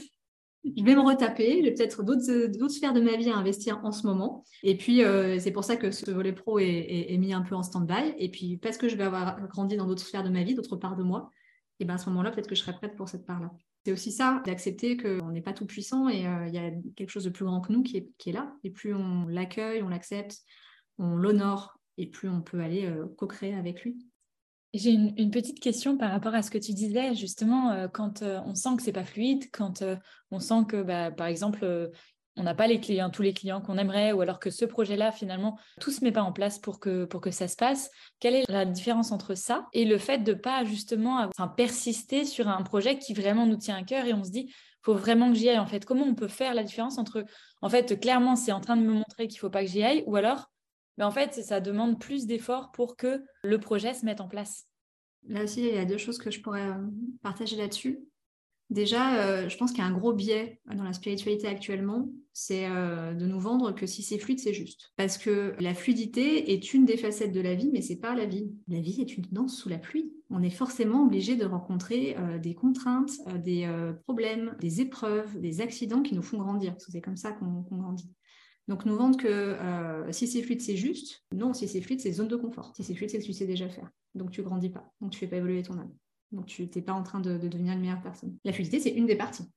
[0.65, 4.05] je vais me retaper, j'ai peut-être d'autres, sphères de ma vie à investir en ce
[4.05, 4.43] moment.
[4.63, 7.55] Et puis, euh, c'est pour ça que ce volet pro est, est, mis un peu
[7.55, 8.15] en stand-by.
[8.17, 10.75] Et puis, parce que je vais avoir grandi dans d'autres sphères de ma vie, d'autres
[10.75, 11.29] parts de moi,
[11.79, 13.51] et ben à ce moment-là, peut-être que je serais prête pour cette part-là.
[13.86, 17.24] C'est aussi ça, d'accepter qu'on n'est pas tout puissant et il y a quelque chose
[17.24, 18.52] de plus grand que nous qui est, là.
[18.63, 20.39] Et plus on l'accueille, on l'accepte,
[20.98, 23.98] on l'honore, et plus on peut aller co-créer avec lui.
[24.76, 28.41] J'ai une, petite question par rapport à ce que tu disais, justement, euh, quand euh,
[28.45, 29.95] on sent que c'est pas fluide, quand euh,
[30.32, 31.91] on sent que, bah, par exemple,
[32.38, 35.12] on n'a pas les clients, tous les clients qu'on aimerait, ou alors que ce projet-là,
[35.12, 37.89] finalement, tout se met pas en place pour que, ça se passe.
[38.19, 42.62] Quelle est la différence entre ça et le fait de pas justement persister sur un
[42.62, 45.50] projet qui vraiment nous tient à cœur et on se dit, faut vraiment que j'y
[45.50, 45.60] aille.
[45.60, 47.26] En fait, comment on peut faire la différence entre,
[47.62, 50.04] en fait, clairement, c'est en train de me montrer qu'il faut pas que j'y aille,
[50.06, 50.52] ou alors
[50.98, 54.65] mais en fait, ça demande plus d'efforts pour que le projet se mette en place?
[55.28, 56.88] Là aussi, il y a deux choses que je pourrais euh,
[57.21, 58.00] partager là-dessus.
[58.69, 62.65] Déjà, euh, je pense qu'il y a un gros biais dans la spiritualité actuellement, c'est
[62.67, 64.91] euh, de nous vendre que si c'est fluide, c'est juste.
[64.97, 68.25] Parce que la fluidité est une des facettes de la vie, mais c'est pas la
[68.25, 68.51] vie.
[68.67, 70.12] La vie est une danse sous la pluie.
[70.32, 73.12] On est forcément obligé de rencontrer des contraintes,
[73.43, 73.69] des
[74.06, 76.75] problèmes, des épreuves, des accidents qui nous font grandir.
[76.80, 78.10] C'est comme ça qu'on grandit.
[78.67, 81.23] Donc nous vendre que euh, si c'est fluide, c'est juste.
[81.32, 82.73] Non, si c'est fluide, c'est zone de confort.
[82.75, 83.89] Si c'est fluide, c'est que tu sais déjà faire.
[84.15, 84.91] Donc tu grandis pas.
[85.01, 85.93] Donc tu fais pas évoluer ton âme.
[86.36, 88.38] Donc tu n'es pas en train de, devenir une meilleure personne.
[88.43, 89.50] La fluidité, c'est une des parties.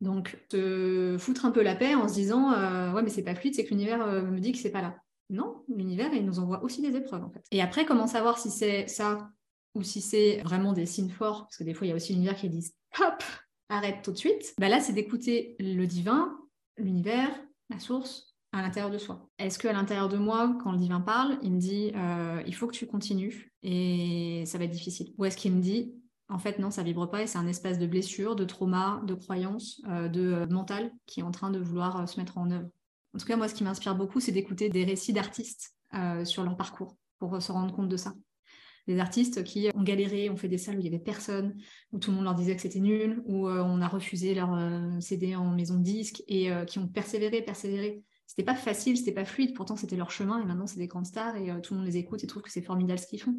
[0.00, 3.36] Donc te foutre un peu la paix en se disant euh, ouais mais c'est pas
[3.36, 4.96] fluide, c'est que l'univers euh, me dit que c'est pas là.
[5.30, 7.44] Non, l'univers il nous envoie aussi des épreuves en fait.
[7.52, 9.30] Et après comment savoir si c'est ça
[9.74, 11.42] ou si c'est vraiment des signes forts?
[11.42, 13.22] Parce que des fois il y a aussi l'univers qui dit hop
[13.68, 14.54] arrête tout de suite.
[14.58, 16.36] Bah là c'est d'écouter le divin,
[16.78, 17.30] l'univers,
[17.70, 19.28] la source à l'intérieur de soi.
[19.38, 22.66] Est-ce qu'à l'intérieur de moi, quand le divin parle, il me dit euh, il faut
[22.66, 25.94] que tu continues et ça va être difficile Ou est-ce qu'il me dit
[26.28, 29.14] en fait non, ça vibre pas et c'est un espace de blessure, de trauma, de
[29.14, 32.68] croyance, euh, de euh, mental qui est en train de vouloir se mettre en œuvre.
[33.14, 35.74] En tout cas, moi, ce qui m'inspire beaucoup, c'est d'écouter des récits d'artistes
[36.24, 38.14] sur leur parcours pour se rendre compte de ça
[38.88, 41.54] des artistes qui ont galéré, ont fait des salles où il y avait personne,
[41.92, 44.58] où tout le monde leur disait que c'était nul, où on a refusé leur
[45.00, 48.02] CD en maison de disque et qui ont persévéré, persévéré.
[48.32, 51.04] C'était pas facile, c'était pas fluide, pourtant c'était leur chemin et maintenant c'est des grandes
[51.04, 53.36] stars et tout le monde les écoute et trouve que c'est formidable ce qu'ils font.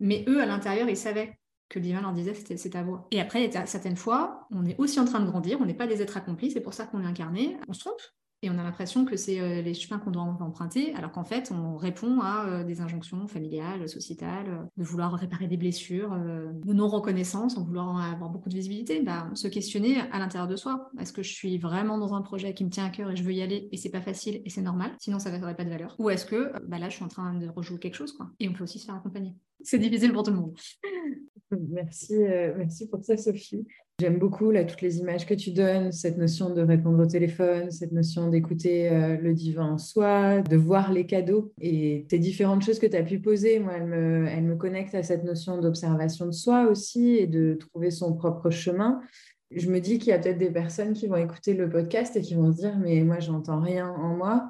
[0.00, 3.06] Mais eux, à l'intérieur, ils savaient que le divin leur disait c'est ta voix.
[3.12, 6.02] Et après, certaines fois, on est aussi en train de grandir, on n'est pas des
[6.02, 8.02] êtres accomplis, c'est pour ça qu'on est incarné, on se trompe,
[8.42, 11.52] et on a l'impression que c'est euh, les chemins qu'on doit emprunter, alors qu'en fait,
[11.52, 16.72] on répond à euh, des injonctions familiales, sociétales, euh, de vouloir réparer des blessures, de
[16.72, 19.02] non-reconnaissance, en vouloir avoir beaucoup de visibilité.
[19.02, 20.90] Bah, se questionner à l'intérieur de soi.
[20.98, 23.22] Est-ce que je suis vraiment dans un projet qui me tient à cœur et je
[23.22, 25.70] veux y aller et c'est pas facile et c'est normal, sinon ça n'aurait pas de
[25.70, 28.48] valeur Ou est-ce que bah, là, je suis en train de rejouer quelque chose Et
[28.48, 29.34] on peut aussi se faire accompagner.
[29.62, 30.56] C'est difficile pour tout le monde.
[31.70, 32.14] Merci,
[32.56, 33.66] merci pour ça, Sophie.
[34.00, 37.70] J'aime beaucoup là, toutes les images que tu donnes, cette notion de répondre au téléphone,
[37.70, 42.62] cette notion d'écouter euh, le divin en soi, de voir les cadeaux et ces différentes
[42.62, 43.58] choses que tu as pu poser.
[43.58, 47.52] Moi, elles me, elles me connectent à cette notion d'observation de soi aussi et de
[47.52, 49.02] trouver son propre chemin.
[49.50, 52.22] Je me dis qu'il y a peut-être des personnes qui vont écouter le podcast et
[52.22, 54.48] qui vont se dire Mais moi, j'entends rien en moi.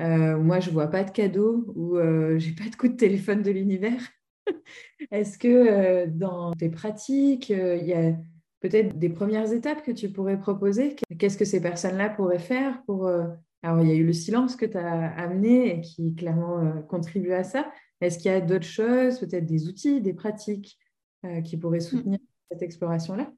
[0.00, 3.42] Euh, moi, je vois pas de cadeaux ou euh, j'ai pas de coup de téléphone
[3.42, 4.00] de l'univers.
[5.10, 8.12] Est-ce que dans tes pratiques, il y a
[8.60, 10.96] peut-être des premières étapes que tu pourrais proposer?
[11.18, 13.06] Qu'est-ce que ces personnes-là pourraient faire pour...
[13.06, 13.26] Euh,
[13.62, 16.80] alors, il y a eu le silence que tu as amené et qui clairement euh,
[16.82, 17.70] contribue à ça.
[18.00, 20.78] Est-ce qu'il y a d'autres choses, peut-être des outils, des pratiques
[21.24, 21.80] euh, qui pourraient mmh.
[21.80, 22.18] soutenir
[22.50, 23.32] cette exploration-là?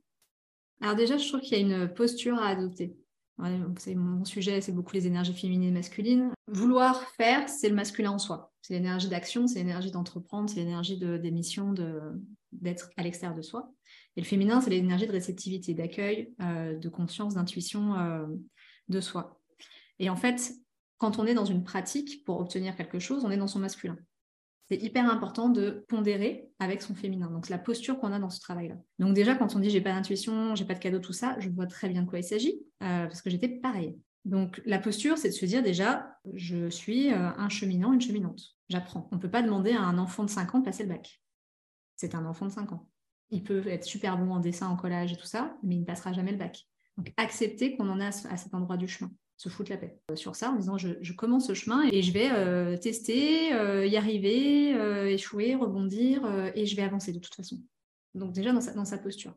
[0.80, 2.96] Alors déjà, je trouve qu'il y a une posture à adopter.
[3.38, 6.32] Mon sujet, c'est beaucoup les énergies féminines et masculines.
[6.48, 8.52] Vouloir faire, c'est le masculin en soi.
[8.68, 11.72] C'est l'énergie d'action, c'est l'énergie d'entreprendre, c'est l'énergie d'émission,
[12.52, 13.72] d'être à l'extérieur de soi.
[14.14, 18.26] Et le féminin, c'est l'énergie de réceptivité, d'accueil, euh, de conscience, d'intuition euh,
[18.90, 19.40] de soi.
[19.98, 20.52] Et en fait,
[20.98, 23.96] quand on est dans une pratique pour obtenir quelque chose, on est dans son masculin.
[24.68, 27.31] C'est hyper important de pondérer avec son féminin.
[27.31, 28.76] Donc, la posture qu'on a dans ce travail-là.
[28.98, 31.48] Donc, déjà, quand on dit j'ai pas d'intuition, j'ai pas de cadeau, tout ça, je
[31.48, 33.96] vois très bien de quoi il s'agit euh, parce que j'étais pareil.
[34.26, 38.57] Donc, la posture, c'est de se dire déjà, je suis un cheminant, une cheminante.
[38.68, 39.09] J'apprends.
[39.12, 41.22] On ne peut pas demander à un enfant de 5 ans de passer le bac.
[41.96, 42.88] C'est un enfant de 5 ans
[43.31, 45.85] il peut être super bon en dessin, en collage et tout ça, mais il ne
[45.85, 46.66] passera jamais le bac.
[46.96, 50.16] Donc, accepter qu'on en est à, cet endroit du chemin, se foutre la paix euh,
[50.16, 53.96] sur ça en disant je, commence ce chemin et je vais euh, tester, euh, y
[53.96, 54.70] arriver,
[55.12, 57.61] échouer, rebondir et je vais avancer de toute façon.
[58.14, 59.35] Donc, déjà dans dans sa posture.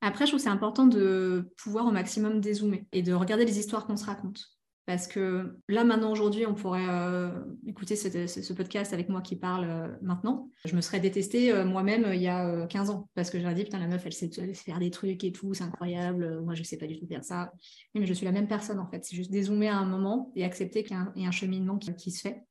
[0.00, 3.58] Après, je trouve que c'est important de pouvoir au maximum dézoomer et de regarder les
[3.58, 4.58] histoires qu'on se raconte.
[4.84, 7.30] Parce que là, maintenant, aujourd'hui, on pourrait euh,
[7.66, 10.48] écouter ce, podcast avec moi qui parle euh, maintenant.
[10.64, 13.08] Je me serais détestée euh, moi-même il y a 15 ans.
[13.14, 15.62] Parce que j'aurais dit, putain, la meuf, elle sait, faire des trucs et tout, c'est
[15.62, 16.40] incroyable.
[16.42, 17.52] Moi, je ne sais pas du tout faire ça.
[17.94, 19.04] mais je suis la même personne, en fait.
[19.04, 22.20] C'est juste dézoomer à un moment et accepter qu'il y a un, cheminement qui, se
[22.20, 22.42] fait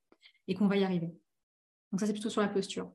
[0.48, 1.14] et qu'on va y arriver.
[1.92, 2.94] Donc, ça, c'est plutôt sur la posture.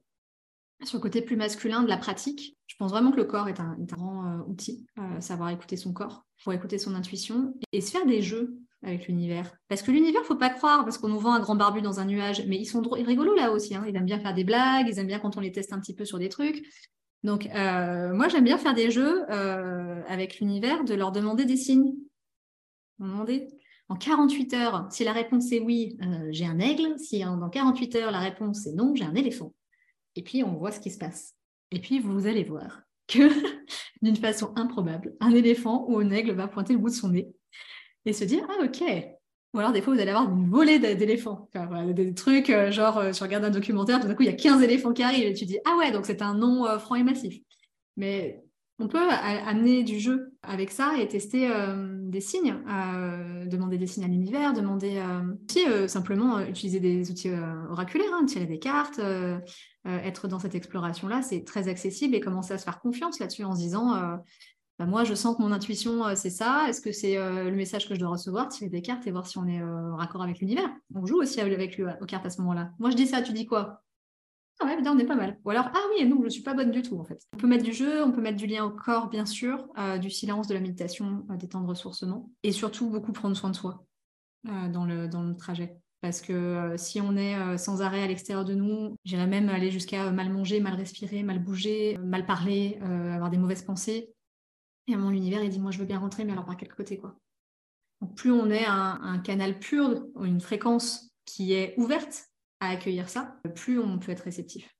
[0.85, 3.61] Sur le côté plus masculin de la pratique, je pense vraiment que le corps est
[3.61, 7.91] un, grand euh, outil, euh, savoir écouter son corps, pour écouter son intuition et, se
[7.91, 9.53] faire des jeux avec l'univers.
[9.69, 12.05] Parce que l'univers, faut pas croire, parce qu'on nous vend un grand barbu dans un
[12.05, 13.75] nuage, mais ils sont rigolos là aussi.
[13.75, 13.85] Hein.
[13.89, 15.95] Ils aiment bien faire des blagues, ils aiment bien quand on les teste un petit
[15.95, 16.65] peu sur des trucs.
[17.23, 19.29] Donc, euh, moi, j'aime bien faire des jeux
[20.09, 21.95] avec l'univers, de leur demander des signes.
[22.99, 23.49] Demander
[23.89, 25.99] en 48 heures, si la réponse est oui,
[26.31, 26.99] j'ai un aigle.
[26.99, 29.53] Si dans 48 heures, la réponse est non, j'ai un éléphant
[30.17, 31.35] et puis on voit ce qui se passe.
[31.71, 33.29] Et puis vous allez voir que
[34.03, 37.33] d'une façon improbable, un éléphant ou un aigle va pointer le bout de son nez
[38.07, 38.83] et se dire Ah, ok.
[39.57, 41.49] Ou alors, des fois, vous allez avoir une volée d'éléphants.
[41.95, 44.35] des trucs, euh, genre, euh, tu regardes un documentaire, tout d'un coup, il y a
[44.35, 46.97] 15 éléphants qui arrivent et tu dis Ah, ouais, donc c'est un nom euh, franc
[46.97, 47.39] et massif.
[47.97, 48.43] Mais
[48.79, 51.49] on peut amener du jeu avec ça et tester
[52.03, 52.57] des signes,
[53.47, 55.01] demander des signes à l'univers, demander
[55.49, 57.31] aussi simplement utiliser des outils
[57.71, 59.01] oraculaires, hein, tirer des cartes,
[59.87, 63.55] être dans cette exploration-là, c'est très accessible et commencer à se faire confiance là-dessus en
[63.55, 63.95] se disant
[64.79, 67.95] bah, moi je sens que mon intuition c'est ça, est-ce que c'est le message que
[67.95, 70.71] je dois recevoir, tirer des cartes et voir si on est en raccord avec l'univers?
[70.95, 72.71] On joue aussi avec lui aux cartes à ce moment-là.
[72.79, 73.83] Moi je dis ça, tu dis quoi?
[74.59, 75.39] Ah ouais, on est pas mal.
[75.45, 77.21] Ou alors, ah oui, non, je ne suis pas bonne du tout, en fait.
[77.35, 79.99] On peut mettre du jeu, on peut mettre du lien au corps, bien sûr, euh,
[79.99, 82.31] du silence, de la méditation, euh, des temps de ressourcement.
[82.43, 83.85] Et surtout, beaucoup prendre soin de soi
[84.49, 85.77] euh, dans, le, dans le trajet.
[86.01, 90.11] Parce que si on est sans arrêt à l'extérieur de nous, j'irais même aller jusqu'à
[90.11, 94.15] mal manger, mal respirer, mal bouger, mal parler, avoir des mauvaises pensées.
[94.89, 96.73] Et à mon univers, il dit, moi, je veux bien rentrer, mais alors par quel
[96.73, 97.17] côté, quoi?
[98.01, 102.27] Donc, plus on est un, canal pur, une fréquence qui est ouverte
[102.61, 104.77] à accueillir ça, plus on peut être réceptif.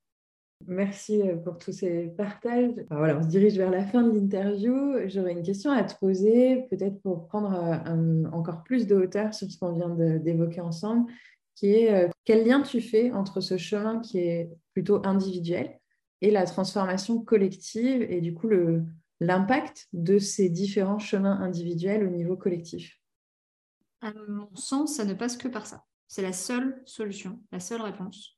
[0.65, 2.73] Merci euh, pour tous ces partages.
[2.89, 5.07] voilà, on se dirige vers la fin de l'interview.
[5.07, 9.49] J'aurais une question à te poser, peut-être pour prendre euh, encore plus de hauteur sur
[9.51, 11.11] ce qu'on vient d'évoquer ensemble,
[11.53, 15.79] qui est euh, quel lien tu fais entre ce chemin qui est plutôt individuel
[16.21, 18.49] et la transformation collective et du coup
[19.19, 23.01] l'impact de ces différents chemins individuels au niveau collectif
[24.01, 25.83] À mon sens, ça ne passe que par ça.
[26.07, 28.37] C'est la seule solution, la seule réponse.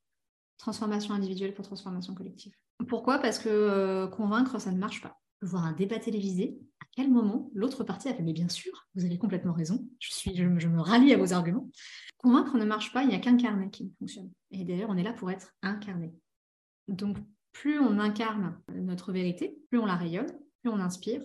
[0.58, 2.54] Transformation individuelle pour transformation collective.
[2.88, 3.20] Pourquoi?
[3.20, 5.20] Parce que euh, convaincre, ça ne marche pas.
[5.42, 9.06] Voir un débat télévisé, à quel moment l'autre partie a fait Mais bien sûr, vous
[9.06, 11.70] avez complètement raison, je, suis, je, me rallie à vos arguments.
[12.18, 14.32] Convaincre ne marche pas, il n'y a qu'incarner qui fonctionne.
[14.52, 16.13] Et d'ailleurs, on est là pour être incarné.
[16.88, 17.18] Donc,
[17.52, 20.28] plus on incarne notre vérité, plus on la rayonne,
[20.62, 21.22] plus on inspire,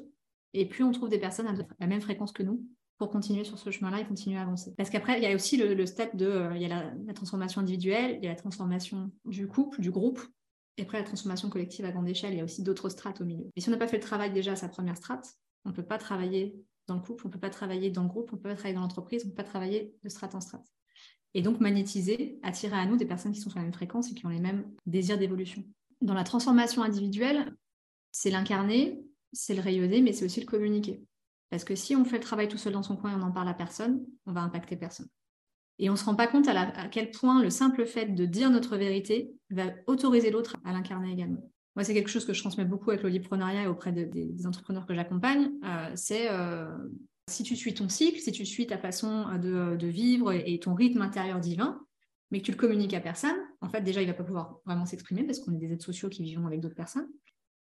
[0.53, 2.65] et plus on trouve des personnes à la même fréquence que nous
[2.97, 4.73] pour continuer sur ce chemin-là et continuer à avancer.
[4.77, 7.61] Parce qu'après, il y a aussi le, step de, euh, il y a la, transformation
[7.61, 10.21] individuelle, il y a la transformation du couple, du groupe,
[10.77, 13.25] et après la transformation collective à grande échelle, il y a aussi d'autres strates au
[13.25, 13.51] milieu.
[13.57, 15.75] Et si on n'a pas fait le travail déjà à sa première strate, on ne
[15.75, 16.55] peut pas travailler
[16.87, 18.55] dans le couple, on ne peut pas travailler dans le groupe, on ne peut pas
[18.55, 20.67] travailler dans l'entreprise, on ne peut pas travailler de strate en strate.
[21.35, 24.15] Et donc magnétiser, attirer à nous des personnes qui sont sur la même fréquence et
[24.15, 25.65] qui ont les mêmes désirs d'évolution.
[26.01, 27.57] Dans la transformation individuelle,
[28.13, 31.03] c'est l'incarner, c'est le rayonner, mais c'est aussi le communiquer.
[31.51, 33.33] Parce que si on fait le travail tout seul dans son coin et on n'en
[33.33, 35.09] parle à personne, on va impacter personne.
[35.79, 38.51] Et on ne se rend pas compte à, quel point le simple fait de dire
[38.51, 41.51] notre vérité va autoriser l'autre à l'incarner également.
[41.77, 44.95] Moi, c'est quelque chose que je transmets beaucoup avec l'oliprenariat et auprès des entrepreneurs que
[44.95, 45.51] j'accompagne.
[45.65, 46.69] Euh, c'est euh,
[47.29, 51.03] si tu suis ton cycle, si tu suis ta façon de, vivre et, ton rythme
[51.03, 51.81] intérieur divin,
[52.31, 54.61] mais que tu le communiques à personne, en fait, déjà, il ne va pas pouvoir
[54.67, 57.09] vraiment s'exprimer parce qu'on est des êtres sociaux qui vivons avec d'autres personnes.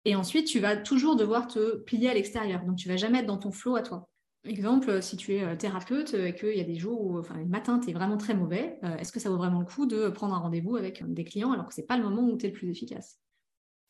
[0.06, 2.64] Et ensuite, tu vas toujours devoir te plier à l'extérieur.
[2.64, 4.10] Donc, tu vas jamais être dans ton flot à toi.
[4.46, 7.80] Exemple, si tu es euh, thérapeute et qu'il y a des jours où, le matin,
[7.80, 10.34] tu es vraiment très mauvais, euh, est-ce que ça vaut vraiment le coup de prendre
[10.34, 12.50] un rendez-vous avec des clients alors que ce n'est pas le moment où tu es
[12.50, 13.20] le plus efficace?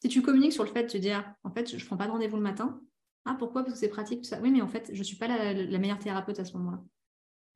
[0.01, 2.07] Si tu communiques sur le fait de te dire, en fait, je ne prends pas
[2.07, 2.79] de rendez-vous le matin,
[3.27, 3.63] ah, pourquoi?
[3.63, 4.39] Parce que c'est pratique, tout ça.
[4.41, 6.81] Oui, mais en fait, je ne suis pas la, meilleure thérapeute à ce moment-là.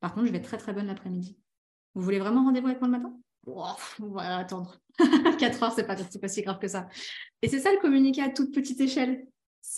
[0.00, 1.38] Par contre, je vais être très, très bonne l'après-midi.
[1.94, 3.18] Vous voulez vraiment rendez-vous avec moi le matin?
[3.46, 4.78] On va attendre.
[5.38, 6.88] 4 heures, c'est pas, pas si grave que ça.
[7.42, 9.26] Et c'est ça le communiquer à toute petite échelle.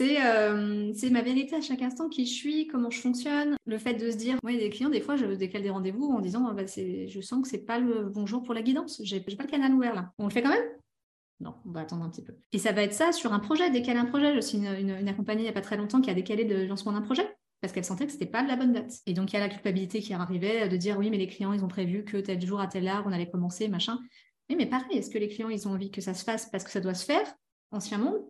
[0.00, 3.56] Euh, c'est ma vérité à chaque instant, qui je suis, comment je fonctionne.
[3.66, 6.20] Le fait de se dire, moi, des clients, des fois, je décale des rendez-vous en
[6.20, 9.00] disant, bah, je sens que c'est pas le bon jour pour la guidance.
[9.04, 10.12] J'ai pas le canal ouvert là.
[10.18, 10.64] On le fait quand même?
[11.40, 12.34] Non, on va attendre un petit peu.
[12.52, 14.34] Et ça va être ça sur un projet, décaler un projet.
[14.34, 16.44] Je suis une, une, une accompagnée il n'y a pas très longtemps qui a décalé
[16.44, 17.28] le lancement d'un projet
[17.64, 18.92] parce qu'elle sentait que c'était pas la bonne date.
[19.06, 21.54] Et donc il y a la culpabilité qui arrivait de dire oui, mais les clients,
[21.54, 23.98] ils ont prévu que tel jour à tel heure, on allait commencer, machin.
[24.50, 26.62] Oui, mais pareil, est-ce que les clients, ils ont envie que ça se fasse parce
[26.62, 27.26] que ça doit se faire,
[27.70, 28.22] ancien monde,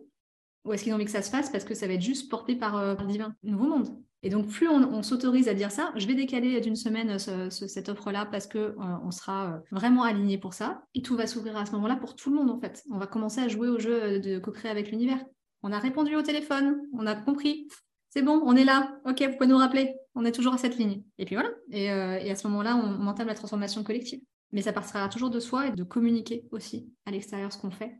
[0.63, 2.31] ou est-ce qu'ils ont envie que ça se fasse parce que ça va être juste
[2.31, 3.89] porté par, euh, le divin, nouveau monde?
[4.23, 8.25] Et donc plus on, s'autorise à dire ça, je vais décaler d'une semaine cette offre-là
[8.25, 11.65] parce que euh, on sera euh, vraiment aligné pour ça, et tout va s'ouvrir à
[11.65, 12.85] ce moment-là pour tout le monde en fait.
[12.89, 15.21] On va commencer à jouer au jeu de co-créer avec l'univers.
[15.63, 17.67] On a répondu au téléphone, on a compris,
[18.15, 20.77] c'est bon, on est là, ok, vous pouvez nous rappeler, on est toujours à cette
[20.77, 21.03] ligne.
[21.17, 24.21] Et puis voilà, et, euh, à ce moment-là, on, entame la transformation collective.
[24.51, 27.99] Mais ça partira toujours de soi et de communiquer aussi à l'extérieur ce qu'on fait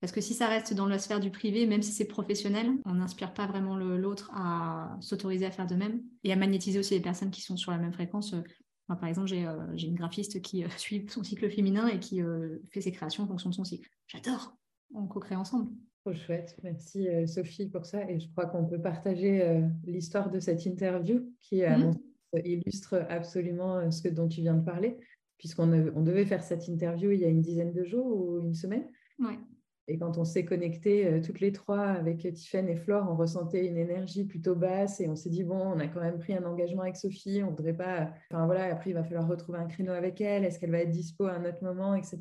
[0.00, 2.94] Parce que si ça reste dans la sphère du privé, même si c'est professionnel, on
[2.94, 7.00] n'inspire pas vraiment l'autre à s'autoriser à faire de même et à magnétiser aussi les
[7.00, 8.34] personnes qui sont sur la même fréquence.
[8.88, 12.20] Moi, par exemple, j'ai une graphiste qui suit son cycle féminin et qui
[12.72, 13.88] fait ses créations en fonction de son cycle.
[14.08, 14.56] J'adore.
[14.94, 15.70] On co-crée ensemble.
[16.04, 16.56] Trop chouette.
[16.62, 18.10] Merci Sophie pour ça.
[18.10, 21.92] Et je crois qu'on peut partager l'histoire de cette interview qui, mmh
[22.44, 24.96] illustre absolument euh, ce que, dont tu viens de parler,
[25.38, 28.54] puisqu'on on devait faire cette interview il y a une dizaine de jours ou une
[28.54, 28.86] semaine.
[29.88, 33.66] Et quand on s'est connecté euh, toutes les trois avec Tiffen et Flore, on ressentait
[33.66, 36.44] une énergie plutôt basse et on s'est dit, bon, on a quand même pris un
[36.44, 38.12] engagement avec Sophie, on ne voudrait pas...
[38.30, 40.90] Enfin voilà, après, il va falloir retrouver un créneau avec elle, est-ce qu'elle va être
[40.90, 42.20] dispo à un autre moment, etc.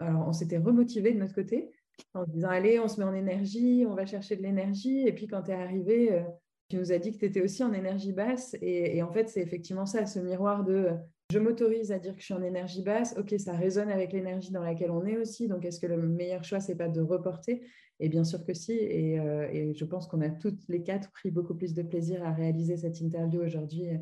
[0.00, 1.70] Alors, on s'était remotivé de notre côté
[2.14, 5.06] en disant, allez, on se met en énergie, on va chercher de l'énergie.
[5.06, 6.22] Et puis, quand tu es arrivé, euh,
[6.68, 8.56] tu nous as dit que tu étais aussi en énergie basse.
[8.60, 10.90] Et, en fait, c'est effectivement ça, ce miroir de
[11.30, 13.14] je m'autorise à dire que je suis en énergie basse.
[13.18, 15.46] Ok, ça résonne avec l'énergie dans laquelle on est aussi.
[15.46, 17.62] Donc, est-ce que le meilleur choix, c'est pas de reporter?
[18.00, 18.72] Et bien sûr que si.
[18.72, 22.32] Et, euh, je pense qu'on a toutes les quatre pris beaucoup plus de plaisir à
[22.32, 23.98] réaliser cette interview aujourd'hui euh,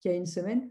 [0.00, 0.70] qu'il y a une semaine.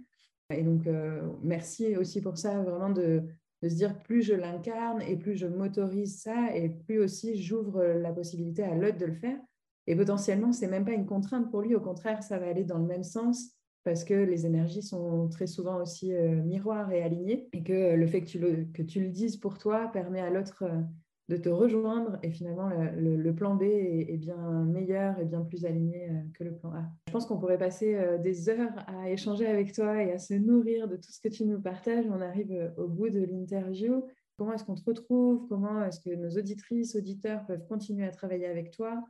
[0.49, 3.23] Et donc, euh, merci aussi pour ça, vraiment de,
[3.63, 7.83] de se dire plus je l'incarne et plus je m'autorise ça et plus aussi j'ouvre
[7.83, 9.37] la possibilité à l'autre de le faire.
[9.87, 11.73] Et potentiellement, c'est même pas une contrainte pour lui.
[11.73, 13.53] Au contraire, ça va aller dans le même sens
[13.85, 18.05] parce que les énergies sont très souvent aussi euh, miroirs et alignées et que le
[18.05, 20.81] fait que tu le, que tu le dises pour toi permet à l'autre euh,
[21.29, 26.09] de te rejoindre et finalement le, plan B est, bien meilleur et bien plus aligné
[26.09, 26.83] euh, que le plan A.
[27.07, 30.87] Je pense qu'on pourrait passer des heures à échanger avec toi et à se nourrir
[30.87, 32.05] de tout ce que tu nous partages.
[32.09, 34.05] On arrive au bout de l'interview.
[34.37, 35.47] Comment est-ce qu'on te retrouve?
[35.49, 39.03] Comment est-ce que nos auditrices, auditeurs peuvent continuer à travailler avec toi?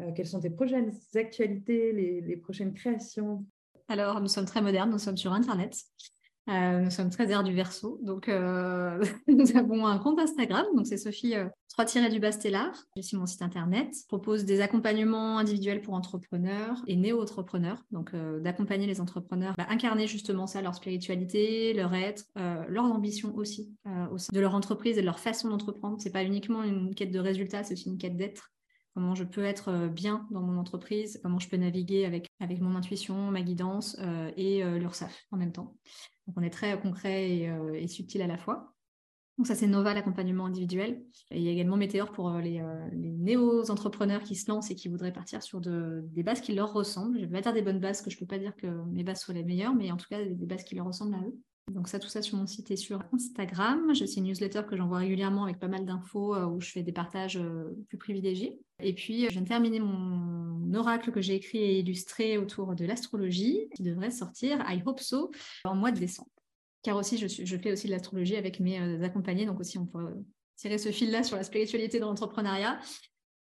[0.00, 3.44] Euh, quelles sont tes prochaines actualités, les, prochaines créations?
[3.88, 5.74] Alors, nous sommes très modernes, nous sommes sur Internet.
[6.48, 7.98] Euh, nous sommes très air du verso.
[8.02, 10.64] Donc, euh, nous avons un compte Instagram.
[10.74, 11.34] Donc, c'est Sophie
[11.68, 12.72] 3 du Bastellar.
[12.96, 13.88] J'ai aussi mon site internet.
[13.92, 17.84] Je propose des accompagnements individuels pour entrepreneurs et néo-entrepreneurs.
[17.90, 22.24] Donc, d'accompagner les entrepreneurs à incarner justement ça, leur spiritualité, leur être,
[22.68, 25.96] leurs ambitions aussi, de leur entreprise et de leur façon d'entreprendre.
[26.00, 28.50] C'est pas uniquement une quête de résultats, c'est aussi une quête d'être
[28.98, 32.60] comment je peux être euh, bien dans mon entreprise, comment je peux naviguer avec, avec
[32.60, 35.76] mon intuition, ma guidance euh, et euh, l'URSAF en même temps.
[36.26, 38.74] Donc on est très concret et, subtil à la fois.
[39.38, 41.00] Donc ça c'est Nova, l'accompagnement individuel.
[41.30, 42.60] Il y a également Météor pour les,
[42.92, 47.20] néo-entrepreneurs qui se lancent et qui voudraient partir sur des bases qui leur ressemblent.
[47.20, 49.04] Je vais pas dire des bonnes bases, que je ne peux pas dire que mes
[49.04, 51.38] bases soient les meilleures, mais en tout cas des bases qui leur ressemblent à eux.
[51.70, 53.94] Donc ça, tout ça sur mon site et sur Instagram.
[53.94, 56.82] J'ai aussi une newsletter que j'envoie régulièrement avec pas mal d'infos euh, où je fais
[56.82, 58.58] des partages euh, plus privilégiés.
[58.80, 62.84] Et puis, je viens de terminer mon oracle que j'ai écrit et illustré autour de
[62.84, 65.30] l'astrologie, qui devrait sortir, I hope so,
[65.64, 66.30] en mois de décembre.
[66.82, 70.14] Car aussi, je, fais aussi de l'astrologie avec mes euh, accompagnés, donc aussi on peut
[70.56, 72.78] tirer ce fil-là sur la spiritualité dans l'entrepreneuriat.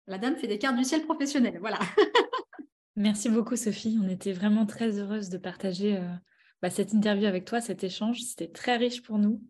[0.08, 1.80] La dame fait des cartes du ciel professionnel, voilà.
[2.96, 6.02] Merci beaucoup Sophie, on était vraiment très heureuse de partager
[6.62, 9.42] bah, cette interview avec toi, cet échange, c'était très riche pour nous.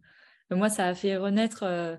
[0.52, 1.96] Moi, ça a fait renaître euh,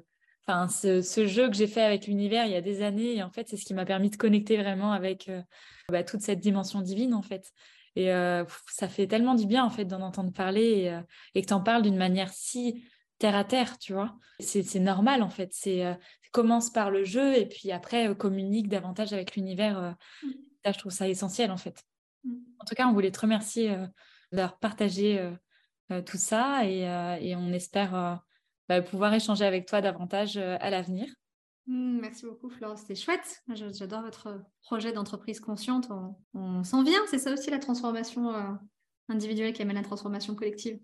[0.46, 3.16] enfin, ce, jeu que j'ai fait avec l'univers il y a des années.
[3.16, 5.42] Et en fait, c'est ce qui m'a permis de connecter vraiment avec euh,
[5.90, 7.52] bah, toute cette dimension divine, en fait.
[7.96, 11.00] Et euh, ça fait tellement du bien, en fait, d'en entendre parler
[11.34, 12.84] et, que tu en parles d'une manière si
[13.18, 14.14] terre à terre, tu vois.
[14.38, 15.50] C'est normal, en fait.
[15.52, 15.84] C'est
[16.30, 19.96] commence par le jeu et puis après, communique davantage avec l'univers.
[20.22, 20.30] Mmh.
[20.66, 21.82] je trouve ça essentiel, en fait.
[22.24, 22.34] Mmh.
[22.60, 23.74] En tout cas, on voulait te remercier
[24.32, 25.30] leur partager euh,
[25.90, 28.20] euh, tout ça et, euh, on espère
[28.68, 31.08] bah, pouvoir échanger avec toi davantage à l'avenir.
[31.66, 32.78] Mmh, merci beaucoup, Flore.
[32.78, 33.42] C'était chouette.
[33.48, 35.88] J'adore votre projet d'entreprise consciente.
[36.34, 37.00] On, s'en vient.
[37.08, 38.58] C'est ça aussi la transformation
[39.08, 40.78] individuelle qui amène la transformation collective.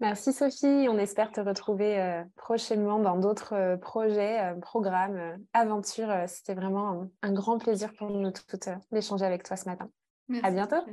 [0.00, 0.86] Merci, Sophie.
[0.88, 6.14] On espère te retrouver prochainement dans d'autres projets, programmes, aventures.
[6.28, 9.90] C'était vraiment un, grand plaisir pour nous toutes d'échanger avec toi ce matin.
[10.28, 10.84] Merci, à bientôt.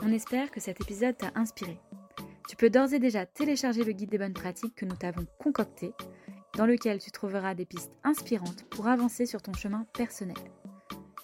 [0.00, 1.80] On espère que cet épisode t'a inspiré.
[2.48, 5.92] Tu peux d'ores et déjà télécharger le guide des bonnes pratiques que nous t'avons concocté,
[6.56, 10.36] dans lequel tu trouveras des pistes inspirantes pour avancer sur ton chemin personnel.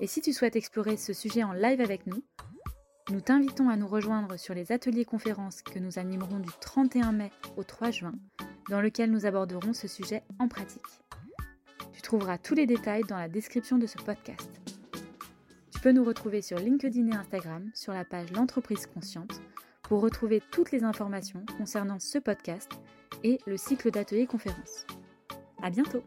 [0.00, 2.22] Et si tu souhaites explorer ce sujet en live avec nous,
[3.10, 7.30] nous t'invitons à nous rejoindre sur les ateliers conférences que nous animerons du 31 mai
[7.56, 8.14] au 3 juin,
[8.70, 10.82] dans lequel nous aborderons ce sujet en pratique.
[11.92, 14.63] Tu trouveras tous les détails dans la description de ce podcast
[15.84, 19.42] peux nous retrouver sur LinkedIn et Instagram sur la page L'entreprise consciente
[19.82, 22.70] pour retrouver toutes les informations concernant ce podcast
[23.22, 24.86] et le cycle d'ateliers conférences.
[25.62, 26.02] À bientôt!